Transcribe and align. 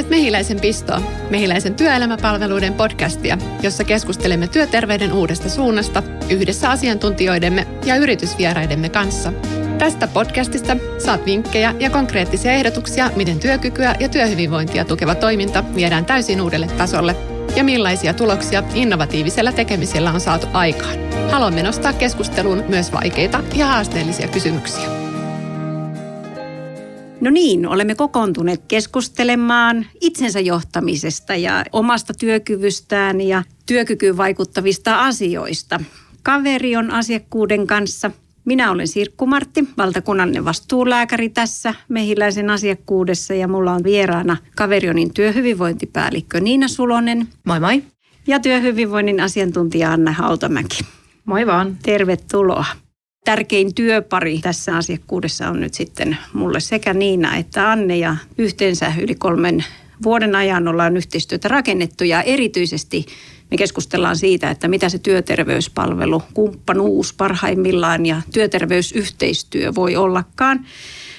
Kuuntelet 0.00 0.20
Mehiläisen 0.20 0.60
pistoa, 0.60 1.02
Mehiläisen 1.30 1.74
työelämäpalveluiden 1.74 2.74
podcastia, 2.74 3.38
jossa 3.62 3.84
keskustelemme 3.84 4.48
työterveyden 4.48 5.12
uudesta 5.12 5.48
suunnasta 5.48 6.02
yhdessä 6.30 6.70
asiantuntijoidemme 6.70 7.66
ja 7.84 7.96
yritysvieraidemme 7.96 8.88
kanssa. 8.88 9.32
Tästä 9.78 10.08
podcastista 10.08 10.76
saat 10.98 11.26
vinkkejä 11.26 11.74
ja 11.78 11.90
konkreettisia 11.90 12.52
ehdotuksia, 12.52 13.10
miten 13.16 13.40
työkykyä 13.40 13.94
ja 14.00 14.08
työhyvinvointia 14.08 14.84
tukeva 14.84 15.14
toiminta 15.14 15.64
viedään 15.74 16.04
täysin 16.04 16.40
uudelle 16.40 16.66
tasolle 16.66 17.16
ja 17.56 17.64
millaisia 17.64 18.14
tuloksia 18.14 18.62
innovatiivisella 18.74 19.52
tekemisellä 19.52 20.12
on 20.12 20.20
saatu 20.20 20.46
aikaan. 20.52 20.98
Haluamme 21.30 21.62
nostaa 21.62 21.92
keskusteluun 21.92 22.64
myös 22.68 22.92
vaikeita 22.92 23.42
ja 23.54 23.66
haasteellisia 23.66 24.28
kysymyksiä. 24.28 24.99
No 27.20 27.30
niin, 27.30 27.66
olemme 27.66 27.94
kokoontuneet 27.94 28.62
keskustelemaan 28.68 29.86
itsensä 30.00 30.40
johtamisesta 30.40 31.34
ja 31.34 31.64
omasta 31.72 32.14
työkyvystään 32.14 33.20
ja 33.20 33.42
työkykyyn 33.66 34.16
vaikuttavista 34.16 35.00
asioista. 35.00 35.80
Kaveri 36.22 36.76
on 36.76 36.90
asiakkuuden 36.90 37.66
kanssa. 37.66 38.10
Minä 38.44 38.70
olen 38.70 38.88
Sirkku 38.88 39.26
Martti, 39.26 39.68
valtakunnallinen 39.78 40.44
vastuulääkäri 40.44 41.28
tässä 41.28 41.74
mehiläisen 41.88 42.50
asiakkuudessa 42.50 43.34
ja 43.34 43.48
mulla 43.48 43.72
on 43.72 43.84
vieraana 43.84 44.36
kaverionin 44.56 45.14
työhyvinvointipäällikkö 45.14 46.40
Niina 46.40 46.68
Sulonen. 46.68 47.28
Moi 47.44 47.60
moi. 47.60 47.82
Ja 48.26 48.40
työhyvinvoinnin 48.40 49.20
asiantuntija 49.20 49.92
Anna 49.92 50.12
Hautamäki. 50.12 50.78
Moi 51.24 51.46
vaan. 51.46 51.78
Tervetuloa 51.82 52.64
tärkein 53.24 53.74
työpari 53.74 54.38
tässä 54.38 54.76
asiakkuudessa 54.76 55.48
on 55.48 55.60
nyt 55.60 55.74
sitten 55.74 56.16
mulle 56.32 56.60
sekä 56.60 56.94
Niina 56.94 57.36
että 57.36 57.70
Anne 57.70 57.96
ja 57.96 58.16
yhteensä 58.38 58.92
yli 59.00 59.14
kolmen 59.14 59.64
vuoden 60.02 60.34
ajan 60.34 60.68
ollaan 60.68 60.96
yhteistyötä 60.96 61.48
rakennettu 61.48 62.04
ja 62.04 62.22
erityisesti 62.22 63.06
me 63.50 63.56
keskustellaan 63.56 64.16
siitä, 64.16 64.50
että 64.50 64.68
mitä 64.68 64.88
se 64.88 64.98
työterveyspalvelu, 64.98 66.22
kumppanuus 66.34 67.14
parhaimmillaan 67.14 68.06
ja 68.06 68.22
työterveysyhteistyö 68.32 69.74
voi 69.74 69.96
ollakaan. 69.96 70.66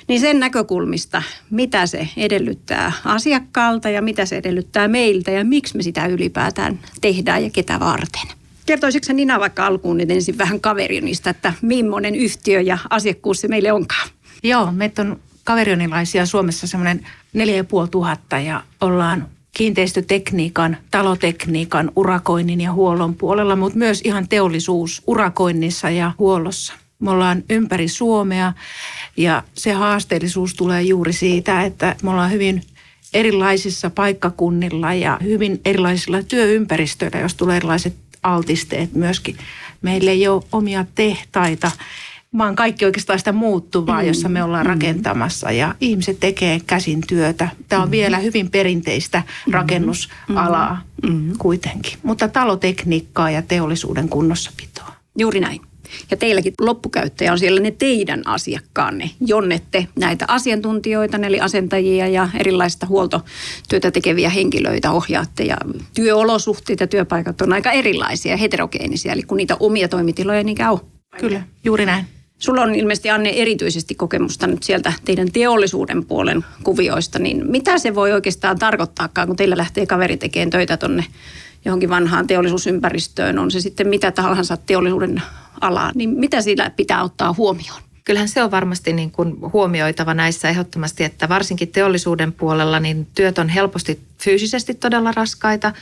Niin 0.07 0.21
sen 0.21 0.39
näkökulmista, 0.39 1.23
mitä 1.49 1.85
se 1.85 2.07
edellyttää 2.17 2.91
asiakkaalta 3.05 3.89
ja 3.89 4.01
mitä 4.01 4.25
se 4.25 4.37
edellyttää 4.37 4.87
meiltä 4.87 5.31
ja 5.31 5.43
miksi 5.43 5.77
me 5.77 5.83
sitä 5.83 6.05
ylipäätään 6.05 6.79
tehdään 7.01 7.43
ja 7.43 7.49
ketä 7.49 7.79
varten. 7.79 8.40
Kertoisitko 8.71 9.13
Nina 9.13 9.39
vaikka 9.39 9.65
alkuun 9.65 9.97
nyt 9.97 10.11
ensin 10.11 10.37
vähän 10.37 10.61
kaverionista, 10.61 11.29
että 11.29 11.53
millainen 11.61 12.15
yhtiö 12.15 12.61
ja 12.61 12.77
asiakkuus 12.89 13.41
se 13.41 13.47
meille 13.47 13.71
onkaan? 13.71 14.09
Joo, 14.43 14.71
meitä 14.71 15.01
on 15.01 15.19
kaverionilaisia 15.43 16.25
Suomessa 16.25 16.67
semmoinen 16.67 17.07
neljä 17.33 17.55
ja 17.55 17.63
puoli 17.63 17.87
tuhatta 17.87 18.39
ja 18.39 18.63
ollaan 18.81 19.27
kiinteistötekniikan, 19.57 20.77
talotekniikan, 20.91 21.91
urakoinnin 21.95 22.61
ja 22.61 22.73
huollon 22.73 23.15
puolella, 23.15 23.55
mutta 23.55 23.77
myös 23.77 24.01
ihan 24.03 24.27
teollisuus 24.27 25.01
urakoinnissa 25.07 25.89
ja 25.89 26.11
huollossa. 26.19 26.73
Me 26.99 27.11
ollaan 27.11 27.43
ympäri 27.49 27.87
Suomea 27.87 28.53
ja 29.17 29.43
se 29.53 29.71
haasteellisuus 29.71 30.53
tulee 30.53 30.81
juuri 30.81 31.13
siitä, 31.13 31.63
että 31.63 31.95
me 32.03 32.09
ollaan 32.09 32.31
hyvin 32.31 32.61
erilaisissa 33.13 33.89
paikkakunnilla 33.89 34.93
ja 34.93 35.19
hyvin 35.23 35.61
erilaisilla 35.65 36.23
työympäristöillä, 36.23 37.19
jos 37.19 37.35
tulee 37.35 37.57
erilaiset 37.57 37.93
altisteet 38.23 38.93
myöskin. 38.93 39.37
Meillä 39.81 40.11
ei 40.11 40.27
ole 40.27 40.43
omia 40.51 40.85
tehtaita, 40.95 41.71
vaan 42.37 42.55
kaikki 42.55 42.85
oikeastaan 42.85 43.19
sitä 43.19 43.31
muuttuvaa, 43.31 44.01
mm. 44.01 44.07
jossa 44.07 44.29
me 44.29 44.43
ollaan 44.43 44.65
mm. 44.65 44.69
rakentamassa 44.69 45.51
ja 45.51 45.75
ihmiset 45.81 46.19
tekee 46.19 46.59
käsin 46.67 47.01
työtä. 47.07 47.49
Tämä 47.69 47.81
on 47.81 47.87
mm. 47.87 47.91
vielä 47.91 48.17
hyvin 48.17 48.51
perinteistä 48.51 49.23
mm. 49.47 49.53
rakennusalaa 49.53 50.81
mm. 51.03 51.33
kuitenkin, 51.37 51.99
mutta 52.03 52.27
talotekniikkaa 52.27 53.31
ja 53.31 53.41
teollisuuden 53.41 54.09
kunnossapitoa. 54.09 54.93
Juuri 55.17 55.39
näin. 55.39 55.70
Ja 56.11 56.17
teilläkin 56.17 56.53
loppukäyttäjä 56.61 57.31
on 57.31 57.39
siellä 57.39 57.59
ne 57.59 57.71
teidän 57.71 58.21
asiakkaanne, 58.25 59.09
jonne 59.25 59.61
te 59.71 59.87
näitä 59.99 60.25
asiantuntijoita, 60.27 61.17
eli 61.17 61.39
asentajia 61.39 62.07
ja 62.07 62.29
erilaista 62.39 62.85
huoltotyötä 62.85 63.91
tekeviä 63.91 64.29
henkilöitä 64.29 64.91
ohjaatte. 64.91 65.43
Ja 65.43 65.57
työolosuhteet 65.93 66.79
ja 66.79 66.87
työpaikat 66.87 67.41
on 67.41 67.53
aika 67.53 67.71
erilaisia 67.71 68.31
ja 68.31 68.37
heterogeenisia, 68.37 69.13
eli 69.13 69.23
kun 69.23 69.37
niitä 69.37 69.57
omia 69.59 69.87
toimitiloja 69.87 70.43
niinkään 70.43 70.71
on. 70.71 70.79
Kyllä, 71.19 71.43
juuri 71.63 71.85
näin. 71.85 72.05
Sulla 72.41 72.61
on 72.61 72.75
ilmeisesti 72.75 73.09
Anne 73.09 73.29
erityisesti 73.29 73.95
kokemusta 73.95 74.47
nyt 74.47 74.63
sieltä 74.63 74.93
teidän 75.05 75.31
teollisuuden 75.31 76.05
puolen 76.05 76.45
kuvioista, 76.63 77.19
niin 77.19 77.51
mitä 77.51 77.77
se 77.77 77.95
voi 77.95 78.11
oikeastaan 78.11 78.59
tarkoittaakaan, 78.59 79.27
kun 79.27 79.37
teillä 79.37 79.57
lähtee 79.57 79.85
kaveri 79.85 80.17
tekemään 80.17 80.49
töitä 80.49 80.77
tonne 80.77 81.05
johonkin 81.65 81.89
vanhaan 81.89 82.27
teollisuusympäristöön, 82.27 83.39
on 83.39 83.51
se 83.51 83.61
sitten 83.61 83.87
mitä 83.87 84.11
tahansa 84.11 84.57
teollisuuden 84.57 85.21
alaa, 85.61 85.91
niin 85.95 86.09
mitä 86.09 86.41
sillä 86.41 86.69
pitää 86.69 87.03
ottaa 87.03 87.33
huomioon? 87.33 87.81
Kyllähän 88.05 88.29
se 88.29 88.43
on 88.43 88.51
varmasti 88.51 88.93
niin 88.93 89.11
kuin 89.11 89.35
huomioitava 89.53 90.13
näissä 90.13 90.49
ehdottomasti, 90.49 91.03
että 91.03 91.29
varsinkin 91.29 91.67
teollisuuden 91.67 92.33
puolella 92.33 92.79
niin 92.79 93.07
työt 93.15 93.37
on 93.37 93.49
helposti 93.49 93.99
fyysisesti 94.17 94.73
todella 94.73 95.11
raskaita. 95.11 95.73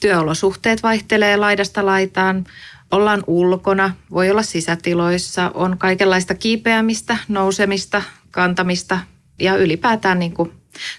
Työolosuhteet 0.00 0.82
vaihtelee 0.82 1.36
laidasta 1.36 1.86
laitaan. 1.86 2.44
Ollaan 2.90 3.24
ulkona, 3.26 3.94
voi 4.10 4.30
olla 4.30 4.42
sisätiloissa, 4.42 5.50
on 5.54 5.78
kaikenlaista 5.78 6.34
kiipeämistä, 6.34 7.16
nousemista, 7.28 8.02
kantamista 8.30 8.98
ja 9.38 9.56
ylipäätään 9.56 10.18
niin 10.18 10.32
kuin, 10.32 10.52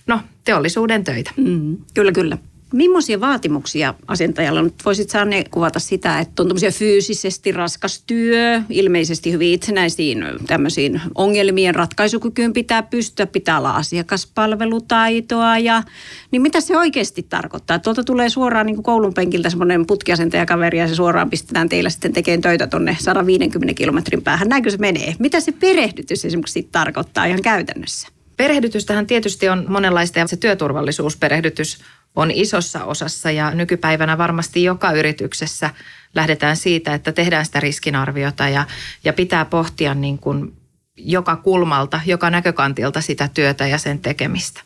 no, 0.07 0.19
teollisuuden 0.45 1.03
töitä. 1.03 1.31
Mm, 1.37 1.77
kyllä, 1.93 2.11
kyllä. 2.11 2.37
Millaisia 2.75 3.19
vaatimuksia 3.19 3.93
asentajalla 4.07 4.59
on? 4.59 4.71
Voisit 4.85 5.09
ne 5.25 5.43
kuvata 5.51 5.79
sitä, 5.79 6.19
että 6.19 6.43
on 6.43 6.49
fyysisesti 6.73 7.51
raskas 7.51 8.03
työ, 8.07 8.61
ilmeisesti 8.69 9.31
hyvin 9.31 9.53
itsenäisiin 9.53 10.23
tämmöisiin 10.47 11.01
ongelmien 11.15 11.75
ratkaisukykyyn 11.75 12.53
pitää 12.53 12.83
pystyä, 12.83 13.25
pitää 13.25 13.57
olla 13.57 13.71
asiakaspalvelutaitoa 13.71 15.57
ja 15.57 15.83
niin 16.31 16.41
mitä 16.41 16.61
se 16.61 16.77
oikeasti 16.77 17.23
tarkoittaa? 17.23 17.79
Tuolta 17.79 18.03
tulee 18.03 18.29
suoraan 18.29 18.65
niin 18.65 18.83
koulun 18.83 19.13
penkiltä 19.13 19.49
semmoinen 19.49 19.85
putkiasentajakaveri 19.85 20.79
ja 20.79 20.87
se 20.87 20.95
suoraan 20.95 21.29
pistetään 21.29 21.69
teillä 21.69 21.89
sitten 21.89 22.13
tekemään 22.13 22.41
töitä 22.41 22.67
tuonne 22.67 22.97
150 22.99 23.73
kilometrin 23.73 24.21
päähän. 24.21 24.49
Näinkö 24.49 24.69
se 24.69 24.77
menee? 24.77 25.15
Mitä 25.19 25.39
se 25.39 25.51
perehdytys 25.51 26.25
esimerkiksi 26.25 26.69
tarkoittaa 26.71 27.25
ihan 27.25 27.41
käytännössä? 27.41 28.07
Perehdytystähän 28.37 29.07
tietysti 29.07 29.49
on 29.49 29.65
monenlaista 29.67 30.19
ja 30.19 30.27
se 30.27 30.37
työturvallisuusperehdytys 30.37 31.77
on 32.15 32.31
isossa 32.31 32.83
osassa 32.83 33.31
ja 33.31 33.51
nykypäivänä 33.51 34.17
varmasti 34.17 34.63
joka 34.63 34.91
yrityksessä 34.91 35.69
lähdetään 36.15 36.57
siitä, 36.57 36.93
että 36.93 37.11
tehdään 37.11 37.45
sitä 37.45 37.59
riskinarviota 37.59 38.49
ja, 38.49 38.65
ja 39.03 39.13
pitää 39.13 39.45
pohtia 39.45 39.93
niin 39.93 40.17
kuin 40.17 40.53
joka 40.97 41.35
kulmalta, 41.35 41.99
joka 42.05 42.29
näkökantilta 42.29 43.01
sitä 43.01 43.29
työtä 43.33 43.67
ja 43.67 43.77
sen 43.77 43.99
tekemistä. 43.99 44.61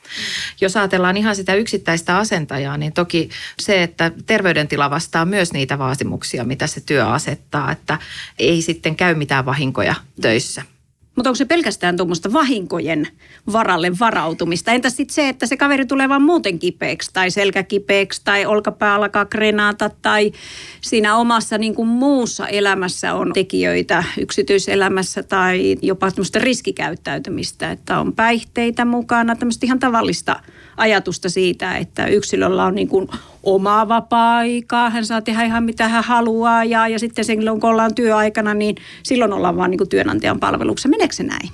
Jos 0.62 0.78
ajatellaan 0.78 1.18
ihan 1.18 1.36
sitä 1.36 1.56
yksittäistä 1.56 2.18
asentajaa, 2.18 2.78
niin 2.78 2.94
toki 2.94 3.30
se, 3.60 3.84
että 3.84 4.12
terveydentila 4.26 4.90
vastaa 4.90 5.26
myös 5.26 5.54
niitä 5.54 5.80
vaatimuksia, 5.80 6.44
mitä 6.44 6.68
se 6.68 6.82
työ 6.82 7.08
asettaa, 7.08 7.72
että 7.72 7.98
ei 8.40 8.62
sitten 8.62 8.96
käy 8.96 9.16
mitään 9.16 9.46
vahinkoja 9.46 9.96
töissä. 10.22 10.62
Mutta 11.16 11.30
onko 11.30 11.36
se 11.36 11.46
pelkästään 11.46 11.98
tuommoista 11.98 12.34
vahinkojen 12.34 13.08
varalle 13.54 13.92
varautumista? 14.00 14.72
Entäs 14.72 14.96
sitten 14.96 15.14
se, 15.14 15.30
että 15.30 15.46
se 15.46 15.58
kaveri 15.58 15.86
tulee 15.86 16.10
vaan 16.10 16.22
muuten 16.22 16.60
kipeäksi 16.60 17.10
tai 17.14 17.32
selkäkipeäksi 17.32 18.22
tai 18.24 18.46
olkapää 18.46 18.96
alkaa 18.96 19.26
krenaata 19.26 19.90
tai 20.02 20.32
siinä 20.82 21.16
omassa 21.16 21.58
niin 21.58 21.76
kuin 21.76 21.88
muussa 21.88 22.48
elämässä 22.48 23.14
on 23.14 23.32
tekijöitä 23.34 24.04
yksityiselämässä 24.20 25.24
tai 25.24 25.78
jopa 25.82 26.12
tämmöistä 26.12 26.40
riskikäyttäytymistä, 26.40 27.72
että 27.72 28.00
on 28.00 28.14
päihteitä 28.14 28.86
mukana, 28.86 29.36
tämmöistä 29.36 29.66
ihan 29.66 29.80
tavallista 29.80 30.40
ajatusta 30.78 31.30
siitä, 31.30 31.78
että 31.78 32.08
yksilöllä 32.08 32.66
on 32.66 32.76
niin 32.76 32.88
kuin 32.88 33.08
omaa 33.44 33.88
vapaa-aikaa, 33.88 34.90
hän 34.90 35.06
saa 35.06 35.22
tehdä 35.22 35.44
ihan 35.44 35.64
mitä 35.64 35.88
hän 35.88 36.04
haluaa 36.04 36.64
ja, 36.64 36.88
ja 36.88 37.00
sitten 37.00 37.26
silloin 37.26 37.60
kun 37.60 37.70
ollaan 37.70 37.96
työaikana, 37.96 38.54
niin 38.54 38.76
silloin 39.04 39.34
ollaan 39.34 39.58
vaan 39.58 39.72
niin 39.72 39.78
kuin 39.78 39.90
työnantajan 39.90 40.40
palveluksessa. 40.40 40.90
Meneekö 40.90 41.16
se 41.16 41.24
näin? 41.24 41.50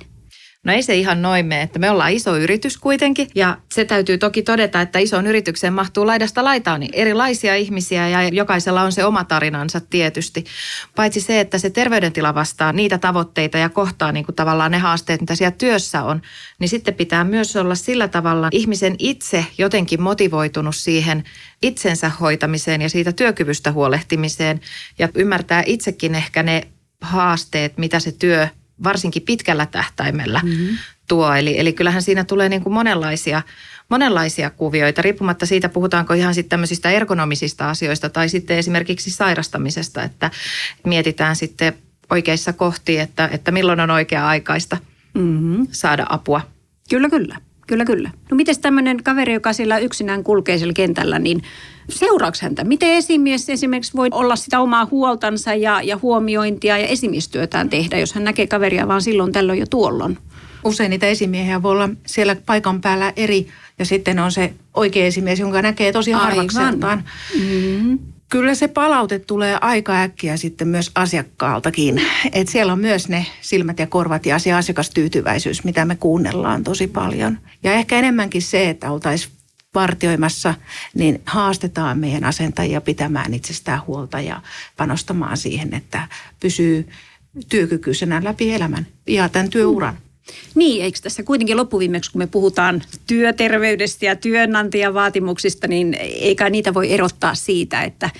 No 0.66 0.72
ei 0.72 0.82
se 0.82 0.94
ihan 0.94 1.22
noin 1.22 1.46
mene, 1.46 1.62
että 1.62 1.78
me 1.78 1.90
ollaan 1.90 2.12
iso 2.12 2.36
yritys 2.36 2.76
kuitenkin 2.76 3.28
ja 3.34 3.58
se 3.72 3.84
täytyy 3.84 4.18
toki 4.18 4.42
todeta, 4.42 4.80
että 4.80 4.98
isoon 4.98 5.26
yritykseen 5.26 5.72
mahtuu 5.72 6.06
laidasta 6.06 6.44
laitaan 6.44 6.80
niin 6.80 6.94
erilaisia 6.94 7.56
ihmisiä 7.56 8.08
ja 8.08 8.28
jokaisella 8.28 8.82
on 8.82 8.92
se 8.92 9.04
oma 9.04 9.24
tarinansa 9.24 9.80
tietysti. 9.80 10.44
Paitsi 10.96 11.20
se, 11.20 11.40
että 11.40 11.58
se 11.58 11.70
terveydentila 11.70 12.34
vastaa 12.34 12.72
niitä 12.72 12.98
tavoitteita 12.98 13.58
ja 13.58 13.68
kohtaa 13.68 14.12
niin 14.12 14.24
kuin 14.24 14.36
tavallaan 14.36 14.70
ne 14.70 14.78
haasteet, 14.78 15.20
mitä 15.20 15.34
siellä 15.34 15.56
työssä 15.58 16.02
on, 16.02 16.22
niin 16.58 16.68
sitten 16.68 16.94
pitää 16.94 17.24
myös 17.24 17.56
olla 17.56 17.74
sillä 17.74 18.08
tavalla 18.08 18.48
ihmisen 18.52 18.94
itse 18.98 19.46
jotenkin 19.58 20.02
motivoitunut 20.02 20.76
siihen 20.76 21.24
itsensä 21.62 22.10
hoitamiseen 22.20 22.82
ja 22.82 22.88
siitä 22.88 23.12
työkyvystä 23.12 23.72
huolehtimiseen 23.72 24.60
ja 24.98 25.08
ymmärtää 25.14 25.62
itsekin 25.66 26.14
ehkä 26.14 26.42
ne 26.42 26.62
haasteet, 27.00 27.78
mitä 27.78 28.00
se 28.00 28.12
työ 28.12 28.48
varsinkin 28.84 29.22
pitkällä 29.22 29.66
tähtäimellä 29.66 30.40
mm-hmm. 30.44 30.76
tuo. 31.08 31.34
Eli, 31.34 31.60
eli 31.60 31.72
kyllähän 31.72 32.02
siinä 32.02 32.24
tulee 32.24 32.48
niin 32.48 32.62
kuin 32.62 32.72
monenlaisia, 32.72 33.42
monenlaisia 33.88 34.50
kuvioita, 34.50 35.02
riippumatta 35.02 35.46
siitä, 35.46 35.68
puhutaanko 35.68 36.14
ihan 36.14 36.34
sitten 36.34 36.50
tämmöisistä 36.50 36.90
ergonomisista 36.90 37.70
asioista 37.70 38.10
tai 38.10 38.28
sitten 38.28 38.58
esimerkiksi 38.58 39.10
sairastamisesta, 39.10 40.02
että 40.02 40.30
mietitään 40.86 41.36
sitten 41.36 41.72
oikeissa 42.10 42.52
kohti, 42.52 42.98
että, 42.98 43.28
että 43.32 43.50
milloin 43.50 43.80
on 43.80 43.90
oikea-aikaista 43.90 44.76
mm-hmm. 45.14 45.66
saada 45.70 46.06
apua. 46.08 46.40
Kyllä, 46.90 47.08
kyllä. 47.08 47.36
Kyllä, 47.66 47.84
kyllä. 47.84 48.10
No 48.30 48.36
miten 48.36 48.60
tämmöinen 48.60 49.02
kaveri, 49.02 49.32
joka 49.32 49.52
siellä 49.52 49.78
yksinään 49.78 50.24
kulkee 50.24 50.58
siellä 50.58 50.72
kentällä, 50.72 51.18
niin 51.18 51.42
seuraaks 51.88 52.40
häntä? 52.40 52.64
Miten 52.64 52.90
esimies 52.90 53.48
esimerkiksi 53.48 53.96
voi 53.96 54.08
olla 54.10 54.36
sitä 54.36 54.60
omaa 54.60 54.88
huoltansa 54.90 55.54
ja, 55.54 55.82
ja 55.82 55.98
huomiointia 56.02 56.78
ja 56.78 56.86
esimiestyötään 56.86 57.70
tehdä, 57.70 57.98
jos 57.98 58.14
hän 58.14 58.24
näkee 58.24 58.46
kaveria 58.46 58.88
vaan 58.88 59.02
silloin 59.02 59.32
tällöin 59.32 59.60
jo 59.60 59.66
tuollon? 59.70 60.18
Usein 60.64 60.90
niitä 60.90 61.06
esimiehiä 61.06 61.62
voi 61.62 61.72
olla 61.72 61.88
siellä 62.06 62.36
paikan 62.46 62.80
päällä 62.80 63.12
eri 63.16 63.46
ja 63.78 63.84
sitten 63.84 64.18
on 64.18 64.32
se 64.32 64.52
oikea 64.74 65.06
esimies, 65.06 65.40
jonka 65.40 65.62
näkee 65.62 65.92
tosi 65.92 66.12
harvakseltaan. 66.12 67.04
Mm-hmm 67.38 67.98
kyllä 68.28 68.54
se 68.54 68.68
palaute 68.68 69.18
tulee 69.18 69.58
aika 69.60 70.02
äkkiä 70.02 70.36
sitten 70.36 70.68
myös 70.68 70.90
asiakkaaltakin. 70.94 72.02
Et 72.32 72.48
siellä 72.48 72.72
on 72.72 72.80
myös 72.80 73.08
ne 73.08 73.26
silmät 73.40 73.78
ja 73.78 73.86
korvat 73.86 74.26
ja 74.26 74.38
se 74.38 74.52
asiakastyytyväisyys, 74.52 75.64
mitä 75.64 75.84
me 75.84 75.96
kuunnellaan 75.96 76.64
tosi 76.64 76.86
paljon. 76.86 77.38
Ja 77.62 77.72
ehkä 77.72 77.98
enemmänkin 77.98 78.42
se, 78.42 78.70
että 78.70 78.90
oltaisiin 78.90 79.32
vartioimassa, 79.74 80.54
niin 80.94 81.22
haastetaan 81.26 81.98
meidän 81.98 82.24
asentajia 82.24 82.80
pitämään 82.80 83.34
itsestään 83.34 83.82
huolta 83.86 84.20
ja 84.20 84.42
panostamaan 84.76 85.36
siihen, 85.36 85.74
että 85.74 86.08
pysyy 86.40 86.88
työkykyisenä 87.48 88.24
läpi 88.24 88.52
elämän 88.52 88.86
ja 89.06 89.28
tämän 89.28 89.50
työuran. 89.50 89.98
Niin, 90.54 90.84
eikö 90.84 90.98
tässä 91.02 91.22
kuitenkin 91.22 91.56
loppuviimeksi, 91.56 92.12
kun 92.12 92.18
me 92.18 92.26
puhutaan 92.26 92.82
työterveydestä 93.06 94.06
ja 94.06 94.16
työnantajavaatimuksista, 94.16 95.68
niin 95.68 95.94
eikä 96.00 96.50
niitä 96.50 96.74
voi 96.74 96.92
erottaa 96.92 97.34
siitä, 97.34 97.82
että 97.82 98.10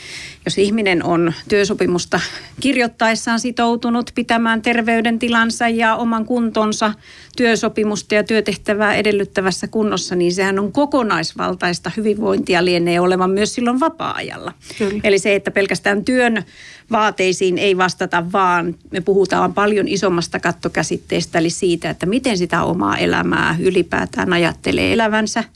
jos 0.44 0.58
ihminen 0.58 1.04
on 1.04 1.32
työsopimusta 1.48 2.20
kirjoittaessaan 2.60 3.40
sitoutunut 3.40 4.10
pitämään 4.14 4.62
terveydentilansa 4.62 5.68
ja 5.68 5.96
oman 5.96 6.24
kuntonsa 6.24 6.94
työsopimusta 7.36 8.14
ja 8.14 8.24
työtehtävää 8.24 8.94
edellyttävässä 8.94 9.68
kunnossa, 9.68 10.14
niin 10.14 10.34
sehän 10.34 10.58
on 10.58 10.72
kokonaisvaltaista 10.72 11.90
hyvinvointia 11.96 12.64
lienee 12.64 13.00
olevan 13.00 13.30
myös 13.30 13.54
silloin 13.54 13.80
vapaa-ajalla. 13.80 14.52
Kyllä. 14.78 15.00
Eli 15.04 15.18
se, 15.18 15.34
että 15.34 15.50
pelkästään 15.50 16.04
työn 16.04 16.44
vaateisiin 16.90 17.58
ei 17.58 17.76
vastata, 17.76 18.32
vaan 18.32 18.74
me 18.90 19.00
puhutaan 19.00 19.54
paljon 19.54 19.88
isommasta 19.88 20.40
kattokäsitteestä, 20.40 21.38
eli 21.38 21.50
siitä, 21.50 21.90
että 21.90 22.06
miten 22.06 22.38
sitä 22.38 22.62
omaa 22.62 22.96
elämää 22.96 23.56
ylipäätään 23.60 24.32
ajattelee 24.32 24.92
elävänsä– 24.92 25.44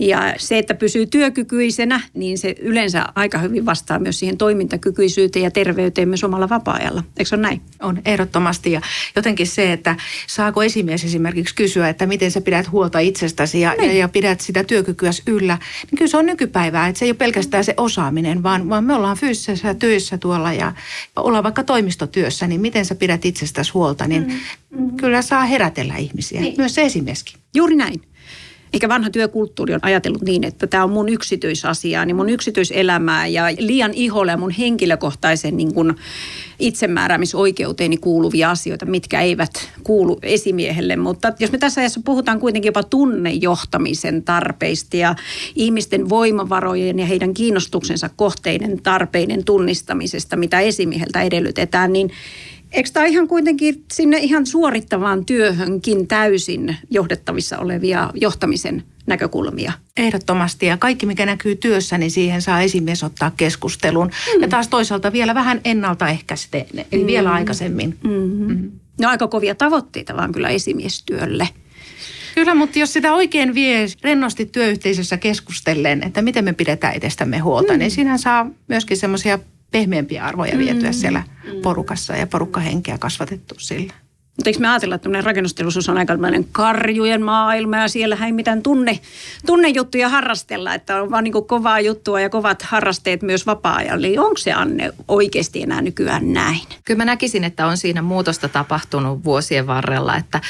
ja 0.00 0.34
se, 0.38 0.58
että 0.58 0.74
pysyy 0.74 1.06
työkykyisenä, 1.06 2.00
niin 2.14 2.38
se 2.38 2.54
yleensä 2.60 3.04
aika 3.14 3.38
hyvin 3.38 3.66
vastaa 3.66 3.98
myös 3.98 4.18
siihen 4.18 4.36
toimintakykyisyyteen 4.36 5.42
ja 5.42 5.50
terveyteen 5.50 6.08
myös 6.08 6.24
omalla 6.24 6.48
vapaa-ajalla. 6.48 7.04
Eikö 7.18 7.28
se 7.28 7.34
ole 7.34 7.42
näin? 7.42 7.60
On, 7.82 8.02
ehdottomasti. 8.04 8.72
Ja 8.72 8.80
jotenkin 9.16 9.46
se, 9.46 9.72
että 9.72 9.96
saako 10.26 10.62
esimies 10.62 11.04
esimerkiksi 11.04 11.54
kysyä, 11.54 11.88
että 11.88 12.06
miten 12.06 12.30
sä 12.30 12.40
pidät 12.40 12.70
huolta 12.70 12.98
itsestäsi 12.98 13.60
ja, 13.60 13.74
ja, 13.74 13.82
niin. 13.82 13.98
ja 13.98 14.08
pidät 14.08 14.40
sitä 14.40 14.64
työkykyä 14.64 15.10
yllä, 15.26 15.58
niin 15.90 15.98
kyllä 15.98 16.10
se 16.10 16.16
on 16.16 16.26
nykypäivää. 16.26 16.88
Että 16.88 16.98
se 16.98 17.04
ei 17.04 17.10
ole 17.10 17.16
pelkästään 17.16 17.64
se 17.64 17.74
osaaminen, 17.76 18.42
vaan, 18.42 18.68
vaan 18.68 18.84
me 18.84 18.94
ollaan 18.94 19.16
fyysisessä 19.16 19.74
työssä 19.74 20.18
tuolla 20.18 20.52
ja 20.52 20.72
ollaan 21.16 21.44
vaikka 21.44 21.64
toimistotyössä, 21.64 22.46
niin 22.46 22.60
miten 22.60 22.84
sä 22.84 22.94
pidät 22.94 23.24
itsestäsi 23.24 23.72
huolta, 23.72 24.06
niin 24.06 24.22
mm-hmm. 24.22 24.96
kyllä 24.96 25.22
saa 25.22 25.44
herätellä 25.44 25.96
ihmisiä. 25.96 26.40
Niin. 26.40 26.54
Myös 26.58 26.74
se 26.74 26.82
esimieskin. 26.82 27.40
Juuri 27.54 27.76
näin. 27.76 28.09
Ehkä 28.72 28.88
vanha 28.88 29.10
työkulttuuri 29.10 29.74
on 29.74 29.80
ajatellut 29.82 30.22
niin, 30.22 30.44
että 30.44 30.66
tämä 30.66 30.84
on 30.84 30.90
mun 30.90 31.08
yksityisasia, 31.08 32.04
niin 32.04 32.16
mun 32.16 32.28
yksityiselämää 32.28 33.26
ja 33.26 33.42
liian 33.58 33.94
iholle 33.94 34.36
mun 34.36 34.50
henkilökohtaisen 34.50 35.56
niin 35.56 35.74
kuin 35.74 35.94
itsemääräämisoikeuteeni 36.58 37.96
kuuluvia 37.96 38.50
asioita, 38.50 38.86
mitkä 38.86 39.20
eivät 39.20 39.70
kuulu 39.84 40.18
esimiehelle. 40.22 40.96
Mutta 40.96 41.32
jos 41.38 41.52
me 41.52 41.58
tässä 41.58 41.80
ajassa 41.80 42.00
puhutaan 42.04 42.40
kuitenkin 42.40 42.68
jopa 42.68 42.82
tunnejohtamisen 42.82 44.22
tarpeista 44.22 44.96
ja 44.96 45.14
ihmisten 45.56 46.08
voimavarojen 46.08 46.98
ja 46.98 47.06
heidän 47.06 47.34
kiinnostuksensa 47.34 48.10
kohteiden 48.16 48.82
tarpeiden 48.82 49.44
tunnistamisesta, 49.44 50.36
mitä 50.36 50.60
esimieheltä 50.60 51.22
edellytetään, 51.22 51.92
niin 51.92 52.10
Eikö 52.72 52.90
tämä 52.92 53.06
ihan 53.06 53.28
kuitenkin 53.28 53.84
sinne 53.92 54.18
ihan 54.18 54.46
suorittavaan 54.46 55.24
työhönkin 55.26 56.06
täysin 56.06 56.76
johdettavissa 56.90 57.58
olevia 57.58 58.10
johtamisen 58.14 58.82
näkökulmia? 59.06 59.72
Ehdottomasti 59.96 60.66
ja 60.66 60.76
kaikki 60.76 61.06
mikä 61.06 61.26
näkyy 61.26 61.56
työssä, 61.56 61.98
niin 61.98 62.10
siihen 62.10 62.42
saa 62.42 62.62
esimies 62.62 63.04
ottaa 63.04 63.30
keskustelun. 63.36 64.10
Mm. 64.36 64.42
Ja 64.42 64.48
taas 64.48 64.68
toisaalta 64.68 65.12
vielä 65.12 65.34
vähän 65.34 65.60
ennaltaehkäisten, 65.64 66.66
eli 66.92 67.02
mm. 67.02 67.06
vielä 67.06 67.32
aikaisemmin. 67.32 67.98
Mm-hmm. 68.04 68.54
Mm. 68.54 68.70
No 69.00 69.08
aika 69.08 69.28
kovia 69.28 69.54
tavoitteita 69.54 70.16
vaan 70.16 70.32
kyllä 70.32 70.48
esimiestyölle. 70.48 71.48
Kyllä, 72.34 72.54
mutta 72.54 72.78
jos 72.78 72.92
sitä 72.92 73.14
oikein 73.14 73.54
vie 73.54 73.86
rennosti 74.02 74.46
työyhteisössä 74.46 75.16
keskustellen, 75.16 76.02
että 76.02 76.22
miten 76.22 76.44
me 76.44 76.52
pidetään 76.52 76.96
itsestämme 76.96 77.38
huolta, 77.38 77.72
mm. 77.72 77.78
niin 77.78 77.90
siinä 77.90 78.18
saa 78.18 78.50
myöskin 78.68 78.96
semmoisia 78.96 79.38
pehmeämpiä 79.70 80.24
arvoja 80.24 80.58
vietyä 80.58 80.88
mm. 80.88 80.94
siellä 80.94 81.22
porukassa 81.62 82.16
ja 82.16 82.26
porukkahenkeä 82.26 82.98
kasvatettu 82.98 83.54
sillä. 83.58 83.92
Mutta 84.40 84.50
eikö 84.50 84.60
me 84.60 84.68
ajatella, 84.68 84.94
että 84.94 85.08
rakennusteollisuus 85.22 85.88
on 85.88 85.98
aika 85.98 86.12
karjujen 86.52 87.22
maailma 87.22 87.76
ja 87.76 87.88
siellä 87.88 88.18
ei 88.26 88.32
mitään 88.32 88.62
tunne, 88.62 89.00
tunnejuttuja 89.46 90.08
harrastella, 90.08 90.74
että 90.74 91.02
on 91.02 91.10
vaan 91.10 91.24
niin 91.24 91.46
kovaa 91.46 91.80
juttua 91.80 92.20
ja 92.20 92.30
kovat 92.30 92.62
harrasteet 92.62 93.22
myös 93.22 93.46
vapaa-ajalla. 93.46 94.06
Eli 94.06 94.18
onko 94.18 94.36
se 94.36 94.52
Anne 94.52 94.92
oikeasti 95.08 95.62
enää 95.62 95.82
nykyään 95.82 96.32
näin? 96.32 96.60
Kyllä 96.84 96.98
mä 96.98 97.04
näkisin, 97.04 97.44
että 97.44 97.66
on 97.66 97.76
siinä 97.76 98.02
muutosta 98.02 98.48
tapahtunut 98.48 99.24
vuosien 99.24 99.66
varrella. 99.66 100.16
Että 100.16 100.40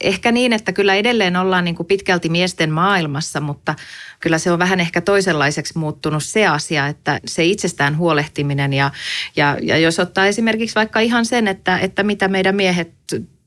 ehkä 0.00 0.32
niin, 0.32 0.52
että 0.52 0.72
kyllä 0.72 0.94
edelleen 0.94 1.36
ollaan 1.36 1.64
niin 1.64 1.74
kuin 1.76 1.86
pitkälti 1.86 2.28
miesten 2.28 2.70
maailmassa, 2.70 3.40
mutta 3.40 3.74
kyllä 4.20 4.38
se 4.38 4.52
on 4.52 4.58
vähän 4.58 4.80
ehkä 4.80 5.00
toisenlaiseksi 5.00 5.78
muuttunut 5.78 6.24
se 6.24 6.46
asia, 6.46 6.86
että 6.86 7.20
se 7.26 7.44
itsestään 7.44 7.96
huolehtiminen 7.96 8.72
ja, 8.72 8.90
ja, 9.36 9.56
ja 9.62 9.78
jos 9.78 9.98
ottaa 9.98 10.26
esimerkiksi 10.26 10.74
vaikka 10.74 11.00
ihan 11.00 11.26
sen, 11.26 11.48
että, 11.48 11.78
että 11.78 12.02
mitä 12.02 12.28
meidän 12.28 12.56
miehet 12.56 12.96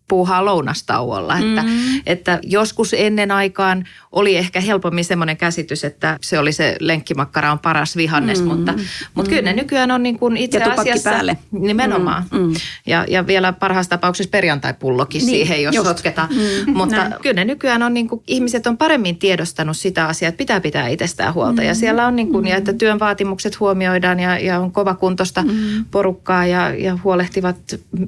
puuhaa 0.10 0.46
lounastauolla. 0.46 1.38
Että, 1.38 1.62
mm-hmm. 1.62 2.02
että 2.06 2.40
joskus 2.44 2.96
ennen 2.98 3.32
aikaan 3.32 3.86
oli 4.12 4.38
ehkä 4.38 4.62
helpommin 4.62 5.06
semmoinen 5.06 5.38
käsitys, 5.38 5.84
että 5.84 6.18
se 6.22 6.40
oli 6.40 6.52
se 6.52 6.76
lenkkimakkara 6.80 7.52
on 7.52 7.60
paras 7.60 7.98
vihannes, 7.98 8.40
mm-hmm. 8.40 8.56
mutta, 8.56 8.72
mutta 8.72 8.84
mm-hmm. 9.16 9.30
kyllä 9.30 9.42
ne 9.42 9.54
nykyään 9.54 9.92
on 9.92 10.04
niin 10.04 10.20
kuin 10.20 10.38
itse 10.38 10.58
ja 10.58 10.74
asiassa 10.78 11.10
päälle. 11.10 11.38
nimenomaan. 11.52 12.24
Mm-hmm. 12.32 12.54
Ja, 12.86 13.06
ja 13.08 13.28
vielä 13.28 13.54
parhaassa 13.54 13.90
tapauksessa 13.90 14.30
perjantai-pullokin 14.30 15.20
niin, 15.20 15.30
siihen, 15.30 15.64
jos 15.64 15.76
just. 15.76 15.88
sotketaan. 15.88 16.30
Mm-hmm. 16.30 16.78
Mutta 16.78 16.96
Näin. 16.96 17.14
kyllä 17.22 17.34
ne 17.34 17.46
nykyään 17.46 17.84
on, 17.84 17.94
niin 17.94 18.08
kuin, 18.08 18.22
ihmiset 18.28 18.68
on 18.68 18.78
paremmin 18.78 19.18
tiedostanut 19.18 19.78
sitä 19.78 20.06
asiaa, 20.06 20.30
että 20.30 20.38
pitää 20.38 20.62
pitää 20.62 20.88
itsestään 20.88 21.34
huolta. 21.34 21.52
Mm-hmm. 21.52 21.68
Ja 21.68 21.76
siellä 21.76 22.08
on 22.08 22.16
niin 22.16 22.28
kuin, 22.28 22.44
mm-hmm. 22.44 22.52
ja 22.52 22.58
että 22.58 22.74
työn 22.74 23.00
vaatimukset 23.00 23.60
huomioidaan 23.60 24.20
ja, 24.20 24.40
ja 24.40 24.60
on 24.60 24.72
kovakuntoista 24.72 25.42
mm-hmm. 25.42 25.86
porukkaa 25.92 26.46
ja, 26.46 26.70
ja 26.70 26.98
huolehtivat 27.04 27.58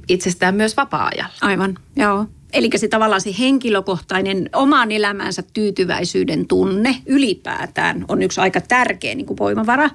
itsestään 0.10 0.56
myös 0.56 0.78
vapaa-ajalla. 0.78 1.34
Aivan. 1.42 1.78
Joo. 1.96 2.26
Eli 2.54 2.70
se 2.76 2.88
tavallaan 2.88 3.22
se 3.22 3.36
henkilökohtainen 3.40 4.50
omaan 4.54 4.92
elämänsä 4.92 5.44
tyytyväisyyden 5.54 6.48
tunne 6.48 6.96
ylipäätään 7.06 8.06
on 8.08 8.22
yksi 8.22 8.42
aika 8.42 8.62
tärkeä 8.62 9.16
niin 9.16 9.26
kuin 9.26 9.38
voimavara. 9.38 9.90